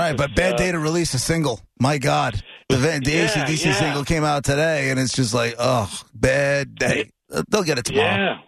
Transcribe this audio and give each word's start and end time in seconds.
All 0.00 0.06
right, 0.06 0.16
but 0.16 0.34
Bad 0.34 0.56
Day 0.56 0.72
to 0.72 0.78
release 0.78 1.12
a 1.12 1.18
single. 1.18 1.60
My 1.78 1.98
God. 1.98 2.42
The, 2.70 2.76
the 2.76 3.00
Yeah, 3.04 3.26
ACDC 3.26 3.66
yeah. 3.66 3.72
single 3.74 4.02
came 4.02 4.24
out 4.24 4.44
today, 4.44 4.88
and 4.88 4.98
it's 4.98 5.12
just 5.12 5.34
like, 5.34 5.56
oh, 5.58 5.92
bad 6.14 6.74
day. 6.74 7.10
Uh, 7.30 7.42
They'll 7.50 7.64
get 7.64 7.78
it 7.78 7.84
tomorrow. 7.84 8.38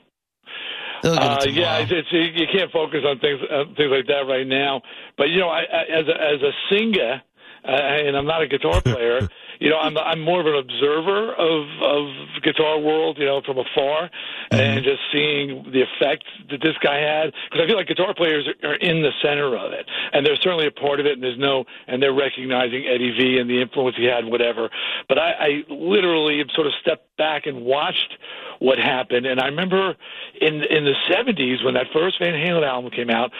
Yeah. 1.04 1.10
Uh, 1.10 1.36
it 1.42 1.52
yeah, 1.52 1.76
it's, 1.80 1.92
it's, 1.92 2.08
you 2.10 2.46
can't 2.50 2.72
focus 2.72 3.00
on 3.04 3.18
things 3.18 3.38
uh, 3.50 3.64
things 3.76 3.90
like 3.90 4.06
that 4.06 4.24
right 4.26 4.46
now. 4.46 4.80
But 5.18 5.28
you 5.28 5.40
know, 5.40 5.50
I, 5.50 5.60
I, 5.60 5.82
as 6.00 6.08
a, 6.08 6.14
as 6.14 6.40
a 6.40 6.52
singer, 6.70 7.20
uh, 7.68 7.70
and 7.70 8.16
I'm 8.16 8.24
not 8.24 8.40
a 8.40 8.48
guitar 8.48 8.80
player. 8.80 9.28
you 9.62 9.70
know, 9.70 9.78
I'm 9.78 9.96
I'm 9.96 10.18
more 10.18 10.40
of 10.40 10.46
an 10.46 10.56
observer 10.56 11.34
of 11.34 11.66
of 11.80 12.42
guitar 12.42 12.80
world. 12.80 13.16
You 13.16 13.26
know, 13.26 13.42
from 13.46 13.58
afar, 13.58 14.10
mm-hmm. 14.10 14.56
and 14.56 14.84
just 14.84 14.98
seeing 15.12 15.70
the 15.70 15.82
effect 15.82 16.24
that 16.50 16.60
this 16.60 16.74
guy 16.82 16.98
had. 16.98 17.32
Because 17.46 17.62
I 17.62 17.66
feel 17.68 17.76
like 17.76 17.86
guitar 17.86 18.12
players 18.12 18.48
are, 18.48 18.70
are 18.70 18.74
in 18.74 19.02
the 19.02 19.12
center 19.22 19.56
of 19.56 19.72
it, 19.72 19.86
and 20.12 20.26
they're 20.26 20.34
certainly 20.34 20.66
a 20.66 20.72
part 20.72 20.98
of 20.98 21.06
it. 21.06 21.12
And 21.12 21.22
there's 21.22 21.38
no, 21.38 21.64
and 21.86 22.02
they're 22.02 22.12
recognizing 22.12 22.86
Eddie 22.88 23.14
V 23.16 23.38
and 23.38 23.48
the 23.48 23.62
influence 23.62 23.96
he 23.96 24.04
had, 24.04 24.24
whatever. 24.24 24.68
But 25.08 25.20
I, 25.20 25.30
I 25.30 25.48
literally 25.68 26.38
have 26.38 26.48
sort 26.56 26.66
of 26.66 26.72
stepped 26.80 27.16
back 27.16 27.46
and 27.46 27.62
watched 27.62 28.18
what 28.58 28.80
happened. 28.80 29.26
And 29.26 29.38
I 29.38 29.46
remember 29.46 29.94
in 30.40 30.54
in 30.64 30.84
the 30.84 30.94
'70s 31.08 31.64
when 31.64 31.74
that 31.74 31.86
first 31.92 32.18
Van 32.18 32.34
Halen 32.34 32.66
album 32.66 32.90
came 32.90 33.10
out, 33.10 33.30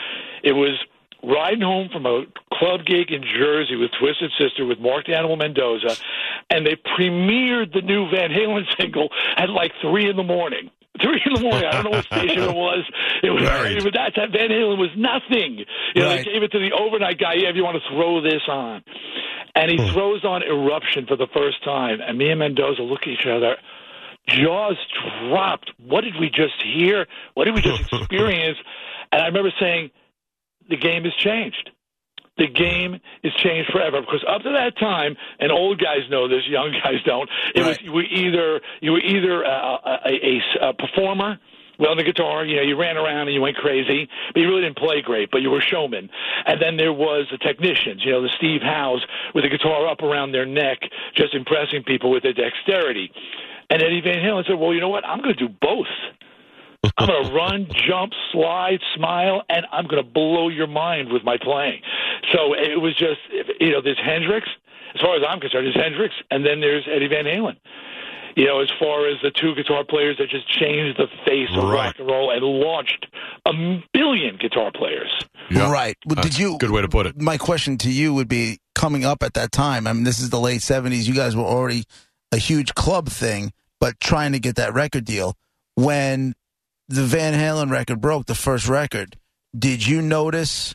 it 0.44 0.52
was 0.52 0.78
riding 1.22 1.62
home 1.62 1.88
from 1.92 2.06
a 2.06 2.24
club 2.62 2.86
gig 2.86 3.10
in 3.10 3.22
Jersey 3.22 3.74
with 3.74 3.90
Twisted 3.98 4.30
Sister 4.38 4.64
with 4.64 4.78
Mark 4.78 5.06
the 5.06 5.16
Animal 5.16 5.36
Mendoza, 5.36 5.96
and 6.48 6.64
they 6.64 6.76
premiered 6.76 7.72
the 7.72 7.82
new 7.82 8.08
Van 8.10 8.30
Halen 8.30 8.62
single 8.78 9.08
at 9.36 9.50
like 9.50 9.72
three 9.80 10.08
in 10.08 10.16
the 10.16 10.22
morning. 10.22 10.70
Three 11.02 11.20
in 11.24 11.34
the 11.34 11.40
morning. 11.40 11.64
I 11.64 11.72
don't 11.72 11.84
know 11.84 11.90
what 11.98 12.04
station 12.04 12.42
it 12.42 12.54
was. 12.54 12.84
It 13.22 13.30
was 13.30 13.42
Right. 13.42 13.82
but 13.82 13.94
that, 13.94 14.12
that 14.16 14.30
Van 14.30 14.50
Halen 14.50 14.78
was 14.78 14.90
nothing. 14.94 15.64
You 15.94 16.02
know, 16.02 16.08
Right. 16.08 16.24
they 16.24 16.32
gave 16.32 16.42
it 16.42 16.52
to 16.52 16.58
the 16.60 16.72
overnight 16.72 17.18
guy. 17.18 17.34
Yeah, 17.34 17.48
if 17.48 17.56
you 17.56 17.64
want 17.64 17.82
to 17.82 17.88
throw 17.90 18.20
this 18.20 18.42
on, 18.46 18.84
and 19.56 19.70
he 19.70 19.78
hmm. 19.78 19.92
throws 19.92 20.24
on 20.24 20.42
Eruption 20.42 21.06
for 21.06 21.16
the 21.16 21.26
first 21.34 21.64
time, 21.64 22.00
and 22.00 22.16
me 22.18 22.30
and 22.30 22.38
Mendoza 22.38 22.82
look 22.82 23.02
at 23.02 23.08
each 23.08 23.26
other 23.26 23.56
jaws 24.28 24.76
dropped. 25.28 25.72
What 25.84 26.02
did 26.02 26.14
we 26.20 26.28
just 26.30 26.54
hear? 26.62 27.06
What 27.34 27.46
did 27.46 27.54
we 27.54 27.60
just 27.60 27.82
experience? 27.92 28.58
and 29.10 29.20
I 29.20 29.26
remember 29.26 29.52
saying, 29.58 29.90
the 30.68 30.76
game 30.76 31.04
has 31.04 31.12
changed. 31.14 31.70
The 32.42 32.48
game 32.48 32.92
is 33.22 33.32
changed 33.34 33.70
forever 33.70 34.00
because 34.00 34.24
up 34.28 34.42
to 34.42 34.50
that 34.50 34.76
time, 34.78 35.16
and 35.38 35.52
old 35.52 35.78
guys 35.78 36.02
know 36.10 36.26
this, 36.26 36.42
young 36.48 36.72
guys 36.84 37.00
don't. 37.04 37.28
It 37.54 37.60
was 37.60 37.76
Right. 37.76 37.82
you 37.86 37.92
were 37.92 38.02
either 38.04 38.60
you 38.80 38.90
were 38.92 39.00
either 39.14 39.44
uh, 39.44 39.78
a, 39.84 39.98
a, 40.06 40.14
a, 40.14 40.68
a 40.70 40.72
performer, 40.74 41.38
well 41.78 41.90
on 41.92 41.96
the 41.96 42.02
guitar, 42.04 42.44
you 42.44 42.56
know, 42.56 42.62
you 42.62 42.76
ran 42.76 42.96
around 42.96 43.28
and 43.28 43.34
you 43.34 43.40
went 43.40 43.56
crazy, 43.56 44.08
but 44.32 44.40
you 44.40 44.48
really 44.48 44.62
didn't 44.62 44.76
play 44.76 45.00
great, 45.02 45.30
but 45.30 45.40
you 45.42 45.50
were 45.50 45.58
a 45.58 45.68
showman. 45.72 46.10
And 46.46 46.60
then 46.60 46.76
there 46.76 46.92
was 46.92 47.26
the 47.30 47.38
technicians, 47.38 48.04
you 48.04 48.12
know, 48.12 48.22
the 48.22 48.32
Steve 48.36 48.60
Howes 48.62 49.04
with 49.34 49.44
the 49.44 49.50
guitar 49.50 49.86
up 49.88 50.02
around 50.02 50.32
their 50.32 50.46
neck, 50.46 50.78
just 51.16 51.34
impressing 51.34 51.82
people 51.84 52.10
with 52.10 52.22
their 52.24 52.34
dexterity. 52.34 53.10
And 53.70 53.80
Eddie 53.82 54.02
Van 54.02 54.20
Halen 54.22 54.46
said, 54.46 54.58
"Well, 54.58 54.74
you 54.74 54.80
know 54.80 54.90
what? 54.90 55.06
I'm 55.06 55.22
going 55.22 55.34
to 55.36 55.46
do 55.48 55.54
both." 55.60 55.86
I'm 56.98 57.06
going 57.06 57.24
to 57.26 57.32
run, 57.32 57.68
jump, 57.88 58.12
slide, 58.32 58.80
smile, 58.94 59.42
and 59.48 59.66
I'm 59.72 59.86
going 59.86 60.02
to 60.02 60.08
blow 60.08 60.48
your 60.48 60.66
mind 60.66 61.12
with 61.12 61.22
my 61.24 61.36
playing. 61.40 61.80
So 62.32 62.54
it 62.54 62.80
was 62.80 62.94
just, 62.96 63.20
you 63.60 63.70
know, 63.70 63.80
there's 63.80 64.00
Hendrix. 64.04 64.48
As 64.94 65.00
far 65.00 65.16
as 65.16 65.22
I'm 65.26 65.40
concerned, 65.40 65.66
there's 65.66 65.76
Hendrix, 65.76 66.14
and 66.30 66.44
then 66.44 66.60
there's 66.60 66.86
Eddie 66.90 67.08
Van 67.08 67.24
Halen. 67.24 67.56
You 68.36 68.46
know, 68.46 68.60
as 68.60 68.70
far 68.80 69.06
as 69.08 69.16
the 69.22 69.30
two 69.30 69.54
guitar 69.54 69.84
players 69.84 70.16
that 70.18 70.30
just 70.30 70.48
changed 70.48 70.98
the 70.98 71.06
face 71.26 71.50
of 71.54 71.64
Right. 71.64 71.86
rock 71.86 71.96
and 71.98 72.08
roll 72.08 72.30
and 72.30 72.42
launched 72.42 73.06
a 73.46 73.52
billion 73.92 74.36
guitar 74.38 74.70
players. 74.74 75.10
Yeah. 75.50 75.70
Right. 75.70 75.96
Well, 76.06 76.16
That's 76.16 76.28
did 76.30 76.38
you? 76.38 76.56
Good 76.58 76.70
way 76.70 76.80
to 76.82 76.88
put 76.88 77.06
it. 77.06 77.20
My 77.20 77.36
question 77.36 77.76
to 77.78 77.90
you 77.90 78.14
would 78.14 78.28
be 78.28 78.58
coming 78.74 79.04
up 79.04 79.22
at 79.22 79.34
that 79.34 79.52
time. 79.52 79.86
I 79.86 79.92
mean, 79.92 80.04
this 80.04 80.18
is 80.18 80.30
the 80.30 80.40
late 80.40 80.62
70s. 80.62 81.06
You 81.06 81.14
guys 81.14 81.36
were 81.36 81.44
already 81.44 81.84
a 82.32 82.38
huge 82.38 82.74
club 82.74 83.08
thing, 83.10 83.52
but 83.80 84.00
trying 84.00 84.32
to 84.32 84.38
get 84.38 84.56
that 84.56 84.72
record 84.72 85.04
deal. 85.04 85.36
When 85.74 86.34
the 86.88 87.04
Van 87.04 87.34
Halen 87.34 87.70
record 87.70 88.00
broke, 88.00 88.26
the 88.26 88.34
first 88.34 88.68
record, 88.68 89.16
did 89.56 89.86
you 89.86 90.02
notice 90.02 90.74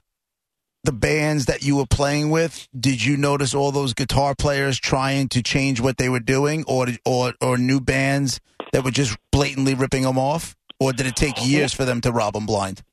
the 0.84 0.92
bands 0.92 1.46
that 1.46 1.64
you 1.64 1.76
were 1.76 1.86
playing 1.86 2.30
with? 2.30 2.68
Did 2.78 3.04
you 3.04 3.18
notice 3.18 3.54
all 3.54 3.72
those 3.72 3.94
guitar 3.94 4.36
players 4.36 4.80
trying 4.80 5.28
to 5.30 5.44
change 5.44 5.82
what 5.82 5.98
they 5.98 6.10
were 6.10 6.20
doing, 6.20 6.64
or 6.68 6.88
or 7.06 7.34
or 7.42 7.58
new 7.58 7.80
bands 7.80 8.40
that 8.72 8.84
were 8.84 8.92
just 8.92 9.18
blatantly 9.32 9.74
ripping 9.74 10.04
them 10.04 10.18
off, 10.18 10.56
or 10.80 10.94
did 10.94 11.06
it 11.06 11.16
take 11.16 11.46
years 11.46 11.74
for 11.74 11.86
them 11.86 12.02
to 12.02 12.12
rob 12.12 12.34
them 12.34 12.46
blind? 12.46 12.84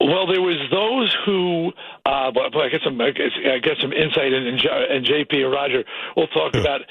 Well, 0.00 0.26
there 0.26 0.42
was 0.42 0.58
those 0.70 1.16
who, 1.24 1.72
uh, 2.04 2.30
but, 2.32 2.52
but 2.52 2.62
I 2.62 2.68
get 2.68 2.82
some, 2.84 3.00
I 3.00 3.10
get, 3.12 3.78
some 3.80 3.92
insight, 3.92 4.34
and, 4.34 4.46
and, 4.46 4.58
J- 4.58 4.86
and 4.90 5.06
JP 5.06 5.44
or 5.44 5.50
Roger 5.50 5.84
will 6.16 6.26
talk 6.26 6.54
about 6.54 6.82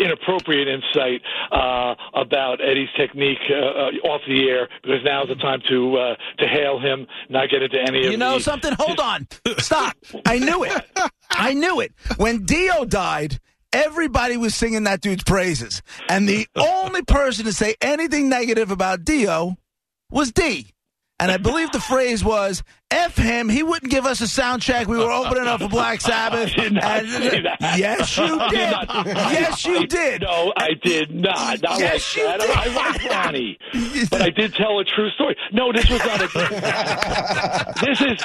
inappropriate 0.00 0.68
insight 0.68 1.20
uh, 1.52 1.94
about 2.14 2.60
Eddie's 2.60 2.88
technique 2.96 3.38
uh, 3.50 3.54
uh, 3.54 4.08
off 4.08 4.20
the 4.26 4.48
air 4.48 4.68
because 4.82 5.00
now's 5.04 5.28
the 5.28 5.36
time 5.36 5.60
to 5.68 5.96
uh, 5.96 6.14
to 6.38 6.48
hail 6.48 6.78
him, 6.80 7.06
not 7.28 7.50
get 7.50 7.62
into 7.62 7.78
any 7.78 8.06
of 8.06 8.12
You 8.12 8.18
know 8.18 8.38
the, 8.38 8.44
something? 8.44 8.72
Hold 8.78 9.00
on. 9.00 9.26
Stop. 9.58 9.96
I 10.26 10.38
knew 10.38 10.64
it. 10.64 10.72
I 11.30 11.54
knew 11.54 11.80
it. 11.80 11.92
When 12.16 12.44
Dio 12.44 12.84
died, 12.84 13.40
everybody 13.72 14.36
was 14.36 14.54
singing 14.54 14.84
that 14.84 15.00
dude's 15.00 15.24
praises. 15.24 15.82
And 16.08 16.28
the 16.28 16.46
only 16.56 17.02
person 17.02 17.44
to 17.44 17.52
say 17.52 17.74
anything 17.80 18.28
negative 18.28 18.70
about 18.70 19.04
Dio 19.04 19.56
was 20.10 20.32
Dee. 20.32 20.73
And 21.20 21.30
I 21.30 21.36
believe 21.36 21.70
the 21.70 21.80
phrase 21.80 22.24
was, 22.24 22.64
F 22.90 23.16
him, 23.16 23.48
he 23.48 23.62
wouldn't 23.62 23.90
give 23.90 24.04
us 24.04 24.20
a 24.20 24.26
sound 24.26 24.62
check. 24.62 24.88
We 24.88 24.98
were 24.98 25.12
opening 25.12 25.46
up 25.46 25.60
for 25.60 25.68
Black 25.68 26.00
Sabbath. 26.00 26.50
I 26.58 26.62
did 26.62 26.72
not 26.74 26.84
And-. 26.84 27.08
Yes, 27.78 28.16
you 28.18 28.38
did. 28.50 28.74
Yes, 29.06 29.64
you 29.64 29.86
did. 29.86 30.22
No, 30.22 30.52
I 30.56 30.70
did 30.82 31.14
not. 31.14 31.62
Not 31.62 31.78
Yes, 31.78 32.16
like 32.16 32.16
you 32.16 32.24
that. 32.26 32.40
did. 32.40 32.50
I 32.50 32.74
like 32.74 33.04
Ronnie, 33.04 33.58
but 34.10 34.22
I 34.22 34.30
did 34.30 34.54
tell 34.54 34.80
a 34.80 34.84
true 34.84 35.08
story. 35.10 35.36
No, 35.52 35.72
this 35.72 35.88
was 35.88 36.00
not 36.00 36.20
a. 36.20 37.74
this 37.84 38.00
is. 38.00 38.18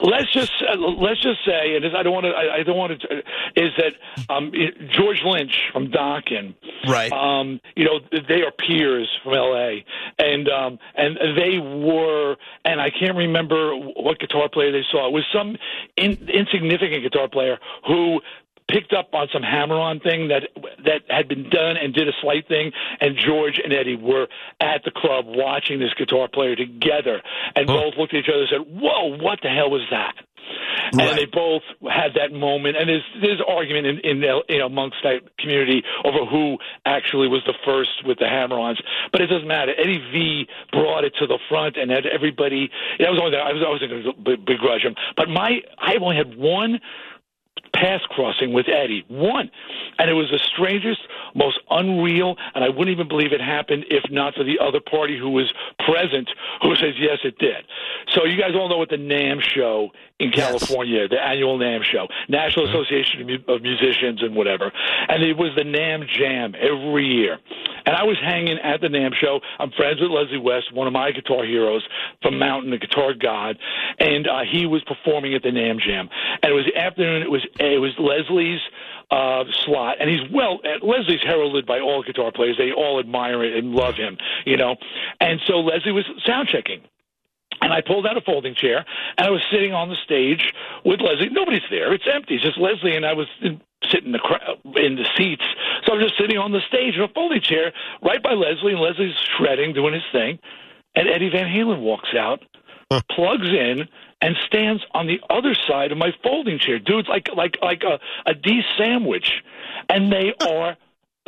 Uh, 0.00 0.06
let's 0.06 0.32
just 0.32 0.52
uh, 0.62 0.76
let's 0.76 1.20
just 1.20 1.44
say, 1.44 1.74
and 1.74 1.84
this, 1.84 1.92
I 1.96 2.02
don't 2.02 2.12
want 2.12 2.26
to. 2.26 2.30
I, 2.30 2.56
I 2.56 2.62
don't 2.62 2.76
want 2.76 3.00
to. 3.00 3.18
Is 3.56 3.72
that 3.78 3.94
um, 4.28 4.52
George 4.90 5.22
Lynch 5.24 5.70
from 5.72 5.88
Dokken? 5.88 6.54
Right. 6.86 7.12
Um, 7.12 7.60
you 7.76 7.84
know, 7.84 8.00
they 8.28 8.42
are 8.42 8.52
peers 8.52 9.08
from 9.22 9.34
L.A. 9.34 9.84
and 10.18 10.48
um, 10.48 10.78
and 10.94 11.16
they 11.36 11.58
were, 11.58 12.36
and 12.64 12.80
I 12.80 12.90
can't 12.90 13.16
remember 13.16 13.74
what 13.76 14.18
guitar 14.18 14.48
player 14.48 14.72
they 14.72 14.84
saw. 14.90 15.08
It 15.08 15.12
was 15.12 15.24
some 15.32 15.56
in, 15.96 16.28
insignificant 16.28 17.02
guitar 17.02 17.28
player 17.28 17.58
who 17.86 18.20
picked 18.72 18.92
up 18.92 19.10
on 19.12 19.28
some 19.32 19.42
hammer-on 19.42 20.00
thing 20.00 20.28
that 20.28 20.48
that 20.84 21.02
had 21.08 21.28
been 21.28 21.48
done 21.50 21.76
and 21.76 21.92
did 21.94 22.08
a 22.08 22.12
slight 22.22 22.48
thing. 22.48 22.72
And 23.00 23.16
George 23.16 23.60
and 23.62 23.72
Eddie 23.72 23.96
were 23.96 24.26
at 24.60 24.82
the 24.84 24.90
club 24.90 25.26
watching 25.28 25.78
this 25.78 25.92
guitar 25.94 26.28
player 26.32 26.56
together, 26.56 27.22
and 27.54 27.66
both 27.66 27.94
looked 27.98 28.14
at 28.14 28.20
each 28.20 28.30
other 28.32 28.42
and 28.42 28.48
said, 28.50 28.80
"Whoa, 28.80 29.16
what 29.18 29.40
the 29.42 29.48
hell 29.48 29.70
was 29.70 29.82
that?" 29.90 30.14
Right. 30.94 31.08
And 31.08 31.18
they 31.18 31.24
both 31.24 31.62
had 31.82 32.14
that 32.16 32.32
moment, 32.32 32.76
and 32.76 32.88
there's 32.88 33.04
there's 33.22 33.40
argument 33.46 33.86
in, 33.86 33.98
in 34.00 34.20
the, 34.20 34.42
you 34.48 34.58
know 34.58 34.66
amongst 34.66 34.96
that 35.04 35.20
community 35.38 35.82
over 36.04 36.26
who 36.26 36.58
actually 36.84 37.28
was 37.28 37.42
the 37.46 37.54
first 37.64 38.04
with 38.04 38.18
the 38.18 38.26
hammer-ons, 38.26 38.80
but 39.10 39.20
it 39.20 39.28
doesn't 39.28 39.48
matter. 39.48 39.72
Eddie 39.78 40.02
V 40.12 40.48
brought 40.72 41.04
it 41.04 41.14
to 41.20 41.26
the 41.26 41.38
front, 41.48 41.76
and 41.76 41.90
had 41.90 42.04
everybody. 42.06 42.70
That 42.98 43.10
was 43.10 43.20
only 43.22 43.36
I 43.38 43.52
was 43.52 43.62
I 43.64 43.70
wasn't 43.70 43.90
going 43.90 44.36
to 44.36 44.36
begrudge 44.44 44.82
him, 44.82 44.94
but 45.16 45.28
my 45.28 45.60
I 45.78 45.96
only 46.00 46.16
had 46.16 46.36
one 46.36 46.80
pass 47.74 48.00
crossing 48.08 48.52
with 48.52 48.68
Eddie. 48.68 49.04
One. 49.08 49.50
And 49.98 50.10
it 50.10 50.14
was 50.14 50.30
the 50.30 50.38
strangest, 50.38 51.00
most 51.34 51.58
unreal, 51.70 52.36
and 52.54 52.64
I 52.64 52.68
wouldn't 52.68 52.90
even 52.90 53.08
believe 53.08 53.32
it 53.32 53.40
happened 53.40 53.86
if 53.90 54.10
not 54.10 54.34
for 54.34 54.44
the 54.44 54.58
other 54.58 54.80
party 54.80 55.18
who 55.18 55.30
was 55.30 55.52
present 55.84 56.30
who 56.62 56.74
says, 56.76 56.94
yes, 56.98 57.18
it 57.24 57.38
did. 57.38 57.64
So 58.10 58.24
you 58.24 58.40
guys 58.40 58.52
all 58.54 58.68
know 58.68 58.78
what 58.78 58.90
the 58.90 58.96
NAMM 58.96 59.40
show 59.40 59.90
in 60.18 60.30
Yes. 60.32 60.50
California, 60.50 61.08
the 61.08 61.20
annual 61.20 61.58
NAMM 61.58 61.82
show, 61.82 62.08
National 62.28 62.66
mm-hmm. 62.66 62.76
Association 62.76 63.20
of, 63.22 63.26
Mu- 63.26 63.54
of 63.54 63.62
Musicians 63.62 64.22
and 64.22 64.34
whatever. 64.34 64.72
And 65.08 65.22
it 65.22 65.36
was 65.36 65.50
the 65.56 65.62
NAMM 65.62 66.08
Jam 66.08 66.54
every 66.58 67.06
year. 67.06 67.38
And 67.86 67.96
I 67.96 68.04
was 68.04 68.16
hanging 68.22 68.58
at 68.58 68.80
the 68.80 68.88
NAMM 68.88 69.14
show. 69.14 69.40
I'm 69.58 69.70
friends 69.72 70.00
with 70.00 70.10
Leslie 70.10 70.38
West, 70.38 70.72
one 70.72 70.86
of 70.86 70.92
my 70.92 71.10
guitar 71.12 71.44
heroes 71.44 71.86
from 72.22 72.38
Mountain, 72.38 72.70
the 72.70 72.78
guitar 72.78 73.14
god, 73.14 73.58
and 73.98 74.26
uh, 74.28 74.40
he 74.50 74.66
was 74.66 74.82
performing 74.84 75.34
at 75.34 75.42
the 75.42 75.50
NAMM 75.50 75.80
Jam. 75.80 76.08
And 76.42 76.52
it 76.52 76.54
was 76.54 76.70
afternoon. 76.76 77.22
It 77.22 77.30
was 77.30 77.46
it 77.58 77.80
was 77.80 77.92
Leslie's 77.98 78.60
uh, 79.10 79.44
slot, 79.64 79.96
and 80.00 80.08
he's 80.08 80.20
well. 80.32 80.60
uh, 80.64 80.84
Leslie's 80.84 81.22
heralded 81.22 81.66
by 81.66 81.80
all 81.80 82.02
guitar 82.02 82.32
players; 82.32 82.56
they 82.56 82.72
all 82.72 82.98
admire 82.98 83.44
it 83.44 83.56
and 83.56 83.72
love 83.72 83.94
him, 83.96 84.16
you 84.46 84.56
know. 84.56 84.76
And 85.20 85.40
so 85.46 85.60
Leslie 85.60 85.92
was 85.92 86.04
sound 86.24 86.48
checking, 86.48 86.80
and 87.62 87.72
I 87.72 87.80
pulled 87.80 88.06
out 88.06 88.16
a 88.16 88.20
folding 88.20 88.54
chair, 88.54 88.84
and 89.16 89.26
I 89.26 89.30
was 89.30 89.40
sitting 89.50 89.72
on 89.72 89.88
the 89.88 89.96
stage 90.04 90.52
with 90.84 91.00
Leslie. 91.00 91.30
Nobody's 91.30 91.62
there; 91.70 91.92
it's 91.94 92.04
empty. 92.12 92.34
It's 92.34 92.44
just 92.44 92.58
Leslie 92.58 92.96
and 92.96 93.06
I 93.06 93.14
was 93.14 93.28
in, 93.40 93.60
sitting 93.88 94.06
in 94.06 94.12
the 94.12 94.18
crowd 94.18 94.58
in 94.76 94.96
the 94.96 95.08
seats. 95.16 95.44
So 95.84 95.94
I'm 95.94 96.00
just 96.00 96.18
sitting 96.18 96.38
on 96.38 96.52
the 96.52 96.60
stage 96.68 96.96
in 96.96 97.02
a 97.02 97.08
folding 97.08 97.40
chair, 97.40 97.72
right 98.02 98.22
by 98.22 98.32
Leslie, 98.32 98.72
and 98.72 98.80
Leslie's 98.80 99.14
shredding, 99.38 99.72
doing 99.72 99.94
his 99.94 100.02
thing, 100.12 100.38
and 100.94 101.08
Eddie 101.08 101.30
Van 101.30 101.46
Halen 101.46 101.80
walks 101.80 102.14
out, 102.18 102.42
plugs 103.10 103.46
in, 103.46 103.88
and 104.20 104.36
stands 104.46 104.82
on 104.92 105.06
the 105.06 105.20
other 105.30 105.54
side 105.54 105.92
of 105.92 105.98
my 105.98 106.12
folding 106.22 106.58
chair. 106.58 106.78
Dude's 106.80 107.08
like 107.08 107.28
like 107.34 107.58
like 107.62 107.82
a, 107.84 108.00
a 108.28 108.34
Dee 108.34 108.62
sandwich, 108.76 109.30
and 109.88 110.12
they 110.12 110.34
are 110.40 110.76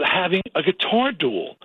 having 0.02 0.42
a 0.56 0.62
guitar 0.62 1.12
duel. 1.12 1.56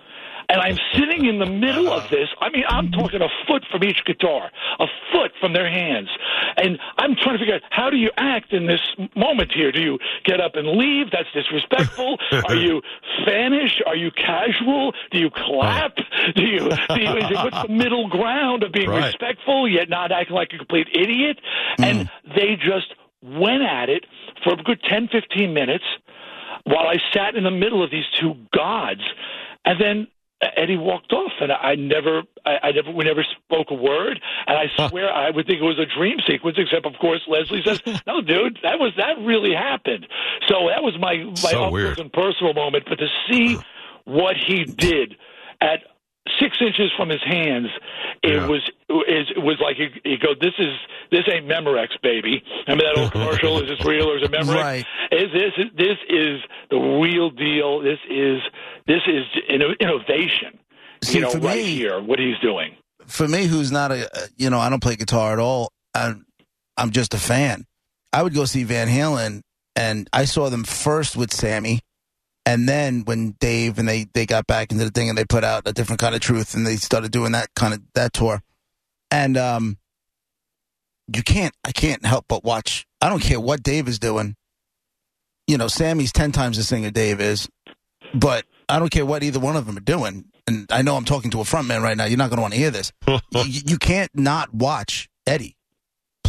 And 0.50 0.60
I'm 0.60 0.76
sitting 0.98 1.26
in 1.26 1.38
the 1.38 1.46
middle 1.46 1.88
of 1.92 2.10
this. 2.10 2.28
I 2.40 2.50
mean, 2.50 2.64
I'm 2.68 2.90
talking 2.90 3.22
a 3.22 3.28
foot 3.46 3.64
from 3.70 3.84
each 3.84 4.04
guitar, 4.04 4.50
a 4.80 4.86
foot 5.12 5.30
from 5.40 5.52
their 5.52 5.70
hands. 5.70 6.08
And 6.56 6.76
I'm 6.98 7.14
trying 7.14 7.36
to 7.36 7.38
figure 7.38 7.54
out 7.54 7.62
how 7.70 7.88
do 7.88 7.96
you 7.96 8.10
act 8.16 8.52
in 8.52 8.66
this 8.66 8.80
moment 9.14 9.52
here? 9.52 9.70
Do 9.70 9.80
you 9.80 9.98
get 10.24 10.40
up 10.40 10.56
and 10.56 10.66
leave? 10.76 11.12
That's 11.12 11.28
disrespectful. 11.32 12.18
Are 12.48 12.56
you 12.56 12.82
fanish? 13.26 13.80
Are 13.86 13.94
you 13.94 14.10
casual? 14.10 14.92
Do 15.12 15.18
you 15.18 15.30
clap? 15.30 15.94
Do 16.34 16.42
you, 16.44 16.58
do 16.68 17.00
you 17.00 17.16
is 17.16 17.30
it, 17.30 17.36
what's 17.36 17.62
the 17.68 17.72
middle 17.72 18.08
ground 18.08 18.64
of 18.64 18.72
being 18.72 18.90
Right. 18.90 19.04
respectful 19.04 19.68
yet 19.68 19.88
not 19.88 20.10
acting 20.10 20.34
like 20.34 20.52
a 20.52 20.58
complete 20.58 20.88
idiot? 20.92 21.38
Hmm. 21.76 21.84
And 21.84 22.10
they 22.34 22.56
just 22.56 22.92
went 23.22 23.62
at 23.62 23.88
it 23.88 24.04
for 24.42 24.54
a 24.54 24.56
good 24.56 24.82
10, 24.82 25.08
15 25.12 25.54
minutes 25.54 25.84
while 26.64 26.88
I 26.88 26.96
sat 27.12 27.36
in 27.36 27.44
the 27.44 27.50
middle 27.50 27.84
of 27.84 27.90
these 27.90 28.04
two 28.18 28.34
gods, 28.52 29.02
and 29.64 29.80
then 29.80 30.08
Eddie 30.40 30.78
walked 30.78 31.12
off, 31.12 31.32
and 31.40 31.52
I 31.52 31.74
never, 31.74 32.22
I, 32.46 32.58
I 32.62 32.72
never, 32.72 32.90
we 32.90 33.04
never 33.04 33.24
spoke 33.44 33.66
a 33.70 33.74
word, 33.74 34.20
and 34.46 34.56
I 34.56 34.88
swear 34.88 35.12
I 35.12 35.30
would 35.30 35.46
think 35.46 35.60
it 35.60 35.64
was 35.64 35.78
a 35.78 35.84
dream 35.84 36.18
sequence, 36.26 36.56
except 36.58 36.86
of 36.86 36.94
course 36.98 37.20
Leslie 37.28 37.62
says, 37.62 37.80
"No, 38.06 38.22
dude, 38.22 38.58
that 38.62 38.78
was 38.78 38.92
that 38.96 39.18
really 39.20 39.54
happened." 39.54 40.06
So 40.48 40.68
that 40.68 40.82
was 40.82 40.94
my 40.98 41.16
my 41.42 41.50
So 41.50 41.70
personal 42.12 42.54
moment, 42.54 42.84
but 42.88 42.96
to 42.96 43.08
see 43.30 43.58
what 44.04 44.36
he 44.36 44.64
did 44.64 45.16
at 45.60 45.80
six 46.38 46.56
inches 46.60 46.90
from 46.96 47.08
his 47.08 47.22
hands, 47.24 47.68
it 48.22 48.34
Yeah. 48.34 48.46
was 48.46 48.60
is 49.08 49.26
was 49.36 49.56
like 49.62 49.76
he, 49.76 50.16
go, 50.18 50.34
"This 50.40 50.54
is 50.58 50.74
this 51.10 51.22
ain't 51.32 51.46
Memorex, 51.48 51.88
baby." 52.02 52.42
Remember 52.68 52.84
that 52.84 52.98
old 53.00 53.12
commercial? 53.12 53.62
Is 53.62 53.68
this 53.70 53.84
real 53.86 54.08
or 54.10 54.18
is 54.18 54.22
it 54.22 54.30
Memorex? 54.30 54.54
Right. 54.54 54.86
Is 55.10 55.28
this 55.32 55.52
this 55.76 55.96
is 56.08 56.40
the 56.70 56.76
real 56.76 57.30
deal? 57.30 57.80
This 57.80 57.98
is 58.10 58.40
this 58.86 59.00
is 59.06 59.24
inno- 59.50 59.78
innovation. 59.80 60.58
See, 61.02 61.18
you 61.18 61.24
know, 61.24 61.32
right 61.34 61.56
me- 61.64 61.74
here, 61.76 62.00
what 62.00 62.18
he's 62.18 62.38
doing. 62.42 62.76
for 63.06 63.26
me, 63.26 63.46
who's 63.46 63.72
not 63.72 63.90
a, 63.90 64.08
you 64.36 64.50
know, 64.50 64.58
I 64.58 64.68
don't 64.68 64.82
play 64.82 64.96
guitar 64.96 65.32
at 65.32 65.38
all. 65.38 65.72
I'm, 65.94 66.26
I'm 66.76 66.90
just 66.90 67.14
a 67.14 67.18
fan. 67.18 67.64
I 68.12 68.22
would 68.22 68.34
go 68.34 68.44
see 68.44 68.64
Van 68.64 68.86
Halen, 68.88 69.40
and 69.74 70.08
I 70.12 70.26
saw 70.26 70.50
them 70.50 70.62
first 70.64 71.16
with 71.16 71.32
Sammy, 71.32 71.80
and 72.50 72.68
then 72.68 73.04
when 73.04 73.36
Dave 73.38 73.78
and 73.78 73.88
they 73.88 74.08
they 74.12 74.26
got 74.26 74.44
back 74.48 74.72
into 74.72 74.84
the 74.84 74.90
thing 74.90 75.08
and 75.08 75.16
they 75.16 75.24
put 75.24 75.44
out 75.44 75.62
a 75.66 75.72
different 75.72 76.00
kind 76.00 76.16
of 76.16 76.20
truth 76.20 76.54
and 76.54 76.66
they 76.66 76.74
started 76.74 77.12
doing 77.12 77.30
that 77.30 77.48
kind 77.54 77.72
of 77.72 77.80
that 77.94 78.12
tour, 78.12 78.42
and 79.12 79.36
um, 79.36 79.78
you 81.14 81.22
can't, 81.22 81.54
I 81.64 81.70
can't 81.70 82.04
help 82.04 82.24
but 82.28 82.42
watch. 82.42 82.86
I 83.00 83.08
don't 83.08 83.22
care 83.22 83.38
what 83.38 83.62
Dave 83.62 83.86
is 83.86 84.00
doing. 84.00 84.34
You 85.46 85.58
know, 85.58 85.68
Sammy's 85.68 86.10
ten 86.10 86.32
times 86.32 86.56
the 86.56 86.64
singer 86.64 86.90
Dave 86.90 87.20
is, 87.20 87.48
but 88.14 88.46
I 88.68 88.80
don't 88.80 88.90
care 88.90 89.06
what 89.06 89.22
either 89.22 89.38
one 89.38 89.54
of 89.54 89.66
them 89.66 89.76
are 89.76 89.80
doing. 89.80 90.24
And 90.48 90.66
I 90.72 90.82
know 90.82 90.96
I'm 90.96 91.04
talking 91.04 91.30
to 91.30 91.40
a 91.40 91.44
front 91.44 91.68
man 91.68 91.82
right 91.82 91.96
now. 91.96 92.06
You're 92.06 92.18
not 92.18 92.30
going 92.30 92.38
to 92.38 92.42
want 92.42 92.54
to 92.54 92.58
hear 92.58 92.72
this 92.72 92.92
you, 93.06 93.20
you 93.64 93.78
can't 93.78 94.10
not 94.12 94.52
watch 94.52 95.08
Eddie 95.24 95.54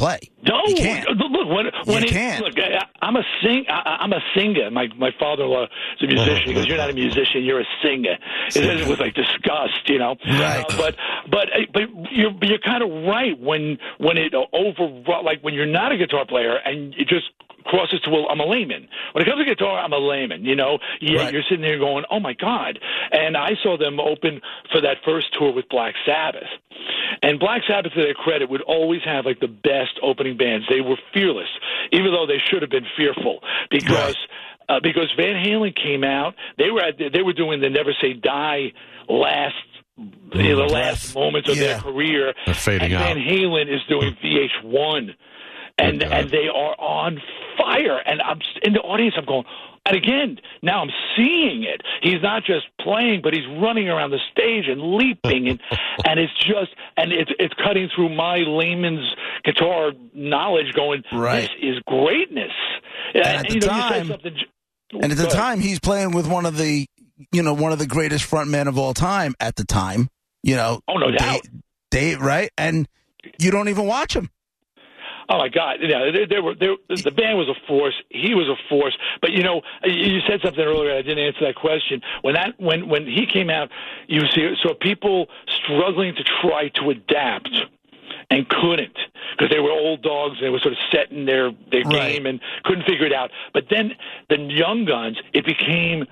play. 0.01 0.19
No, 0.44 0.57
You 0.68 0.75
can't. 0.75 1.07
look 1.18 1.31
when 1.56 1.65
when 1.86 2.01
You 2.03 2.09
it, 2.09 2.09
can't. 2.09 2.44
look. 2.44 2.57
I, 2.57 2.83
I'm 3.06 3.15
a 3.15 3.24
sing. 3.44 3.65
I, 3.69 3.98
I'm 4.01 4.12
a 4.13 4.21
singer. 4.36 4.71
My 4.71 4.88
my 4.98 5.12
father-in-law 5.19 5.65
is 5.65 6.01
a 6.01 6.07
musician. 6.07 6.48
He 6.48 6.53
goes, 6.53 6.68
"You're 6.68 6.77
not 6.77 6.89
a 6.89 6.94
musician. 6.94 7.44
You're 7.44 7.62
a 7.62 7.69
singer." 7.83 8.15
It 8.48 8.53
says 8.53 8.81
it 8.81 8.88
with 8.88 9.00
like 9.00 9.13
disgust, 9.13 9.83
you 9.88 10.00
know. 10.00 10.15
Right. 10.27 10.65
Uh, 10.68 10.77
but 10.77 10.95
but 11.30 11.48
but 11.74 11.83
you're 12.12 12.33
you're 12.42 12.59
kind 12.71 12.81
of 12.83 12.89
right 13.06 13.39
when 13.39 13.77
when 14.00 14.18
it 14.18 14.33
over 14.33 14.83
like 15.24 15.42
when 15.42 15.53
you're 15.53 15.65
not 15.80 15.92
a 15.92 15.98
guitar 15.98 16.25
player 16.25 16.56
and 16.65 16.94
it 16.95 17.07
just 17.07 17.25
crosses 17.65 17.99
to 18.01 18.09
well, 18.09 18.27
I'm 18.29 18.39
a 18.39 18.45
layman. 18.45 18.87
When 19.13 19.21
it 19.23 19.25
comes 19.29 19.43
to 19.43 19.45
guitar, 19.45 19.79
I'm 19.79 19.93
a 19.93 19.97
layman. 19.97 20.45
You 20.45 20.55
know, 20.55 20.79
yeah, 20.99 21.23
Right. 21.23 21.33
you're 21.33 21.43
sitting 21.43 21.61
there 21.61 21.77
going, 21.79 22.03
"Oh 22.09 22.19
my 22.19 22.33
god!" 22.33 22.79
And 23.11 23.35
I 23.37 23.51
saw 23.63 23.77
them 23.77 23.99
open 23.99 24.41
for 24.71 24.81
that 24.81 24.97
first 25.05 25.27
tour 25.37 25.51
with 25.53 25.67
Black 25.69 25.95
Sabbath. 26.05 26.47
And 27.21 27.39
Black 27.39 27.61
Sabbath, 27.67 27.93
to 27.93 28.01
their 28.01 28.13
credit, 28.13 28.49
would 28.49 28.61
always 28.61 29.01
have 29.03 29.25
like 29.25 29.39
the 29.39 29.47
best 29.47 29.99
opening 30.01 30.37
bands. 30.37 30.65
They 30.69 30.81
were 30.81 30.97
fearless, 31.13 31.49
even 31.91 32.11
though 32.11 32.25
they 32.25 32.39
should 32.49 32.61
have 32.61 32.71
been 32.71 32.87
fearful, 32.97 33.39
because 33.69 34.15
uh, 34.69 34.79
because 34.81 35.11
Van 35.17 35.35
Halen 35.35 35.75
came 35.75 36.03
out. 36.03 36.35
They 36.57 36.71
were 36.71 36.81
at, 36.81 36.97
they 36.97 37.21
were 37.21 37.33
doing 37.33 37.59
the 37.61 37.69
Never 37.69 37.93
Say 38.01 38.13
Die 38.13 38.71
last. 39.09 39.55
You 40.33 40.55
know, 40.55 40.67
the 40.67 40.73
last 40.73 41.13
moments 41.13 41.49
of 41.49 41.57
their 41.57 41.77
career, 41.77 42.33
They're 42.45 42.55
fading 42.55 42.93
and 42.93 43.03
out. 43.03 43.15
Van 43.15 43.17
Halen 43.17 43.67
is 43.71 43.81
doing 43.89 44.15
VH1, 44.23 45.13
and 45.81 46.03
and 46.03 46.29
they 46.29 46.47
are 46.47 46.75
on 46.79 47.21
fire. 47.57 47.97
And 48.05 48.21
I'm 48.21 48.39
in 48.63 48.73
the 48.73 48.79
audience. 48.81 49.15
I'm 49.17 49.25
going, 49.25 49.43
and 49.85 49.95
again, 49.97 50.37
now 50.61 50.81
I'm 50.83 50.89
seeing 51.17 51.63
it. 51.63 51.81
He's 52.01 52.21
not 52.21 52.43
just 52.43 52.67
playing, 52.79 53.21
but 53.23 53.33
he's 53.33 53.47
running 53.61 53.89
around 53.89 54.11
the 54.11 54.19
stage 54.31 54.65
and 54.67 54.81
leaping, 54.95 55.49
and 55.49 55.59
and 56.05 56.19
it's 56.19 56.33
just 56.39 56.71
and 56.97 57.11
it's 57.11 57.31
it's 57.39 57.53
cutting 57.63 57.89
through 57.95 58.15
my 58.15 58.37
layman's 58.37 59.07
guitar 59.43 59.91
knowledge. 60.13 60.73
Going, 60.73 61.03
Right. 61.11 61.41
this 61.41 61.75
is 61.75 61.79
greatness. 61.87 62.51
And 63.13 63.25
at 63.25 63.49
the 63.49 63.59
know, 63.59 63.67
time- 63.67 64.11
And 64.93 65.11
at 65.11 65.17
the 65.17 65.27
time, 65.27 65.59
he's 65.59 65.79
playing 65.79 66.11
with 66.11 66.27
one 66.27 66.45
of 66.45 66.57
the, 66.57 66.85
you 67.31 67.43
know, 67.43 67.53
one 67.53 67.71
of 67.71 67.79
the 67.79 67.87
greatest 67.87 68.23
front 68.25 68.49
men 68.49 68.67
of 68.67 68.77
all 68.77 68.93
time 68.93 69.33
at 69.39 69.55
the 69.55 69.63
time. 69.65 70.07
You 70.43 70.55
know, 70.55 70.81
Oh, 70.87 70.95
no 70.97 71.11
doubt. 71.11 71.41
Dave, 71.43 71.51
Dave, 71.91 72.21
right? 72.21 72.49
And 72.57 72.87
you 73.39 73.51
don't 73.51 73.69
even 73.69 73.85
watch 73.85 74.15
him. 74.15 74.29
Oh 75.33 75.37
my 75.37 75.47
God! 75.47 75.77
Yeah, 75.81 76.11
they, 76.11 76.25
they 76.25 76.39
were. 76.41 76.55
They, 76.55 76.75
the 77.03 77.11
band 77.11 77.37
was 77.37 77.47
a 77.47 77.55
force. 77.67 77.95
He 78.09 78.35
was 78.35 78.49
a 78.49 78.57
force. 78.67 78.97
But 79.21 79.31
you 79.31 79.43
know, 79.43 79.61
you 79.85 80.19
said 80.27 80.41
something 80.43 80.63
earlier. 80.63 80.93
I 80.93 81.01
didn't 81.01 81.23
answer 81.25 81.45
that 81.45 81.55
question. 81.55 82.01
When 82.21 82.33
that 82.33 82.59
when 82.59 82.89
when 82.89 83.05
he 83.05 83.25
came 83.25 83.50
out, 83.50 83.69
you 84.07 84.21
see, 84.35 84.53
saw 84.61 84.73
people 84.73 85.27
struggling 85.63 86.15
to 86.15 86.23
try 86.41 86.67
to 86.75 86.89
adapt 86.89 87.50
and 88.29 88.47
couldn't 88.50 88.97
because 89.38 89.50
they 89.51 89.59
were 89.59 89.71
old 89.71 90.01
dogs. 90.01 90.38
They 90.41 90.50
were 90.50 90.59
sort 90.59 90.73
of 90.73 90.79
set 90.91 91.11
in 91.11 91.25
their 91.25 91.51
their 91.71 91.83
Right. 91.83 92.13
game 92.13 92.25
and 92.25 92.39
couldn't 92.63 92.85
figure 92.85 93.05
it 93.05 93.13
out. 93.13 93.31
But 93.53 93.65
then 93.69 93.93
the 94.29 94.38
young 94.38 94.85
guns, 94.85 95.17
it 95.33 95.45
became, 95.45 96.05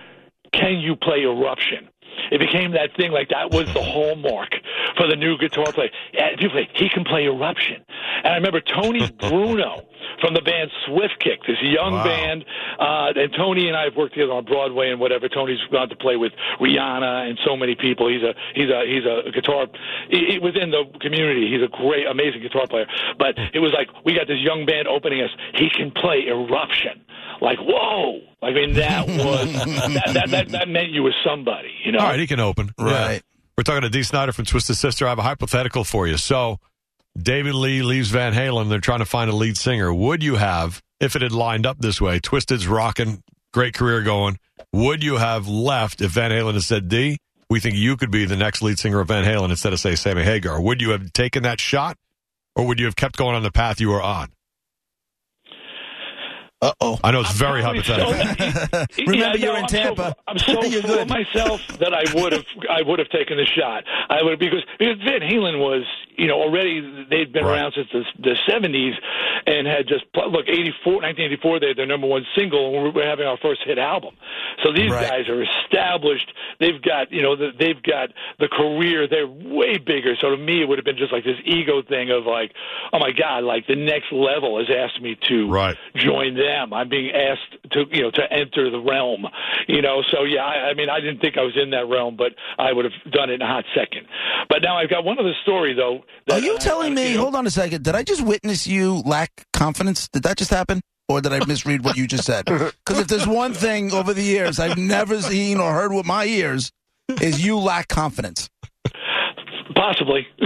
can 0.53 0.79
you 0.79 0.95
play 0.95 1.23
Eruption? 1.23 1.89
It 2.31 2.39
became 2.39 2.71
that 2.71 2.95
thing 2.95 3.11
like 3.11 3.29
that 3.29 3.51
was 3.51 3.65
the 3.73 3.81
hallmark 3.81 4.49
for 4.97 5.07
the 5.07 5.15
new 5.15 5.37
guitar 5.37 5.71
player. 5.71 5.89
Say 6.13 6.67
he 6.73 6.89
can 6.89 7.03
play 7.03 7.25
Eruption. 7.25 7.83
And 8.23 8.27
I 8.33 8.35
remember 8.35 8.61
Tony 8.61 9.09
Bruno 9.19 9.85
from 10.21 10.33
the 10.33 10.41
band 10.41 10.69
Swift 10.85 11.19
Kick, 11.19 11.39
this 11.47 11.57
young 11.61 11.93
Wow. 11.93 12.03
band. 12.03 12.45
Uh, 12.79 13.13
and 13.15 13.33
Tony 13.35 13.67
and 13.67 13.75
I 13.77 13.83
have 13.85 13.95
worked 13.95 14.13
together 14.13 14.33
on 14.33 14.45
Broadway 14.45 14.89
and 14.91 14.99
whatever. 14.99 15.27
Tony's 15.29 15.59
gone 15.71 15.89
to 15.89 15.95
play 15.95 16.15
with 16.17 16.33
Rihanna 16.59 17.29
and 17.29 17.39
so 17.45 17.55
many 17.55 17.75
people. 17.75 18.07
He's 18.09 18.23
a 18.23 18.33
he's 18.55 18.69
a 18.69 18.83
he's 18.85 19.05
a 19.05 19.31
guitar 19.31 19.67
he, 20.09 20.33
he- 20.33 20.39
within 20.39 20.71
the 20.71 20.83
community. 21.01 21.49
He's 21.51 21.61
a 21.63 21.67
great, 21.71 22.05
amazing 22.07 22.41
guitar 22.41 22.67
player. 22.67 22.85
But 23.17 23.37
it 23.53 23.59
was 23.59 23.71
like 23.73 23.87
we 24.05 24.13
got 24.15 24.27
this 24.27 24.39
young 24.39 24.65
band 24.65 24.87
opening 24.87 25.21
us. 25.21 25.31
He 25.55 25.69
can 25.69 25.91
play 25.91 26.25
Eruption. 26.27 27.01
Like 27.41 27.57
whoa! 27.59 28.19
I 28.41 28.51
mean 28.51 28.73
that 28.73 29.07
was 29.07 29.53
that, 29.53 30.11
that 30.13 30.29
that 30.29 30.49
that 30.49 30.67
meant 30.69 30.89
you 30.89 31.03
were 31.03 31.15
somebody. 31.25 31.71
You 31.83 31.91
know. 31.93 31.99
All 31.99 32.07
right, 32.07 32.19
he 32.19 32.27
can 32.27 32.39
open. 32.39 32.71
Yeah. 32.77 32.85
Right. 32.85 33.23
We're 33.59 33.63
talking 33.63 33.81
to 33.81 33.89
Dee 33.89 34.03
Snider 34.03 34.31
from 34.31 34.45
Twisted 34.45 34.77
Sister. 34.77 35.05
I 35.05 35.09
have 35.09 35.19
a 35.19 35.23
hypothetical 35.23 35.83
for 35.83 36.07
you. 36.07 36.15
So, 36.15 36.59
David 37.17 37.55
Lee 37.55 37.81
leaves 37.81 38.09
Van 38.09 38.31
Halen. 38.33 38.69
They're 38.69 38.79
trying 38.79 38.99
to 38.99 39.05
find 39.05 39.29
a 39.29 39.35
lead 39.35 39.57
singer. 39.57 39.93
Would 39.93 40.23
you 40.23 40.35
have, 40.35 40.81
if 41.01 41.17
it 41.17 41.21
had 41.21 41.33
lined 41.33 41.65
up 41.65 41.77
this 41.79 41.99
way, 41.99 42.21
Twisted's 42.21 42.67
rocking, 42.67 43.21
great 43.51 43.73
career 43.73 44.01
going, 44.01 44.39
would 44.71 45.03
you 45.03 45.17
have 45.17 45.49
left 45.49 45.99
if 45.99 46.11
Van 46.11 46.31
Halen 46.31 46.53
had 46.53 46.61
said, 46.63 46.87
Dee, 46.87 47.17
we 47.49 47.59
think 47.59 47.75
you 47.75 47.97
could 47.97 48.11
be 48.11 48.23
the 48.23 48.37
next 48.37 48.61
lead 48.61 48.79
singer 48.79 49.01
of 49.01 49.09
Van 49.09 49.25
Halen 49.25 49.49
instead 49.49 49.73
of, 49.73 49.79
say, 49.81 49.95
Sammy 49.95 50.23
Hagar? 50.23 50.61
Would 50.61 50.79
you 50.79 50.91
have 50.91 51.11
taken 51.11 51.43
that 51.43 51.59
shot 51.59 51.97
or 52.55 52.65
would 52.65 52.79
you 52.79 52.85
have 52.85 52.95
kept 52.95 53.17
going 53.17 53.35
on 53.35 53.43
the 53.43 53.51
path 53.51 53.81
you 53.81 53.89
were 53.89 54.01
on? 54.01 54.29
Uh 56.61 56.73
oh. 56.81 56.99
I 57.03 57.11
know 57.11 57.21
it's 57.21 57.31
very 57.33 57.61
hypothetical. 57.61 58.11
so- 58.13 58.85
Remember, 59.07 59.15
Yeah, 59.15 59.33
you're 59.35 59.53
no, 59.53 59.59
in 59.59 59.63
I'm 59.63 59.69
so- 59.69 59.77
Tampa. 59.77 60.15
I'm 60.27 60.37
so 60.39 60.63
You're 60.65 60.81
full 60.81 60.99
of 60.99 61.07
myself 61.07 61.61
that 61.79 61.93
I 61.93 62.03
would 62.21 62.33
have 62.33 62.45
I 62.69 62.81
would 62.81 62.99
have 62.99 63.09
taken 63.09 63.37
the 63.37 63.45
shot. 63.45 63.85
I 64.09 64.21
would 64.23 64.39
because 64.39 64.63
because 64.77 64.97
Van 65.05 65.21
Halen 65.21 65.59
was 65.59 65.83
you 66.19 66.27
know, 66.27 66.35
already 66.41 66.81
they'd 67.09 67.31
been 67.31 67.45
Right. 67.45 67.55
around 67.59 67.73
since 67.75 67.87
the, 67.93 68.03
the 68.19 68.35
70s 68.47 68.93
and 69.47 69.65
had 69.65 69.87
just 69.87 70.03
look 70.15 70.47
84, 70.47 71.01
1984. 71.01 71.59
They 71.59 71.67
had 71.69 71.77
their 71.77 71.85
number 71.85 72.07
one 72.07 72.25
single, 72.35 72.75
and 72.85 72.93
we're 72.93 73.05
having 73.07 73.25
our 73.25 73.37
first 73.37 73.61
hit 73.65 73.77
album. 73.79 74.15
So 74.63 74.71
these 74.73 74.91
Right. 74.91 75.07
guys 75.07 75.29
are 75.29 75.41
established. 75.41 76.31
They've 76.59 76.81
got 76.81 77.11
you 77.11 77.21
know 77.21 77.35
the, 77.35 77.51
they've 77.57 77.81
got 77.81 78.09
the 78.39 78.47
career. 78.49 79.07
They're 79.07 79.27
way 79.27 79.77
bigger. 79.77 80.15
So 80.19 80.31
to 80.31 80.37
me, 80.37 80.61
it 80.61 80.67
would 80.67 80.77
have 80.77 80.85
been 80.85 80.97
just 80.97 81.13
like 81.13 81.23
this 81.23 81.39
ego 81.45 81.81
thing 81.81 82.11
of 82.11 82.25
like, 82.25 82.51
oh 82.93 82.99
my 82.99 83.11
god, 83.11 83.43
like 83.43 83.65
the 83.67 83.75
next 83.75 84.11
level 84.11 84.57
has 84.59 84.67
asked 84.69 85.01
me 85.01 85.17
to 85.29 85.47
Right. 85.49 85.77
join 85.95 86.35
them. 86.35 86.73
I'm 86.73 86.89
being 86.89 87.11
asked 87.11 87.55
to 87.71 87.85
you 87.91 88.01
know 88.03 88.11
to 88.11 88.23
enter 88.31 88.69
the 88.69 88.79
realm. 88.79 89.25
You 89.67 89.81
know, 89.81 90.01
so 90.11 90.23
yeah, 90.23 90.43
I, 90.43 90.69
I 90.69 90.73
mean, 90.73 90.89
I 90.89 90.99
didn't 90.99 91.19
think 91.19 91.37
I 91.37 91.41
was 91.43 91.57
in 91.61 91.69
that 91.71 91.87
realm, 91.87 92.15
but 92.17 92.33
I 92.57 92.73
would 92.73 92.85
have 92.85 93.13
done 93.13 93.29
it 93.29 93.33
in 93.35 93.41
a 93.41 93.47
hot 93.47 93.65
second. 93.75 94.07
But 94.49 94.61
now 94.61 94.77
I've 94.77 94.89
got 94.89 95.03
one 95.03 95.19
other 95.19 95.33
story 95.43 95.73
though. 95.73 96.03
Are 96.31 96.39
you 96.39 96.55
I- 96.55 96.57
telling 96.59 96.91
I- 96.93 96.95
me? 96.95 97.09
you 97.11 97.15
know- 97.17 97.23
Hold 97.23 97.35
on 97.35 97.47
a 97.47 97.51
second. 97.51 97.83
Did 97.83 97.95
I 97.95 98.03
just 98.03 98.21
witness 98.21 98.65
you 98.67 98.97
lack 99.05 99.45
confidence? 99.53 100.07
Did 100.09 100.23
that 100.23 100.37
just 100.37 100.51
happen? 100.51 100.81
Or 101.07 101.21
did 101.21 101.33
I 101.33 101.43
misread 101.45 101.83
what 101.83 101.97
you 101.97 102.05
just 102.07 102.23
said? 102.25 102.45
Because 102.89 102.99
if 103.01 103.07
there's 103.07 103.25
one 103.27 103.53
thing 103.53 103.91
over 103.93 104.13
the 104.13 104.21
years 104.21 104.59
I've 104.59 104.77
never 104.77 105.21
seen 105.21 105.59
or 105.59 105.73
heard 105.73 105.91
with 105.91 106.05
my 106.05 106.25
ears, 106.25 106.71
is 107.21 107.43
you 107.43 107.57
lack 107.57 107.87
confidence. 107.87 108.49
Possibly. 109.75 110.27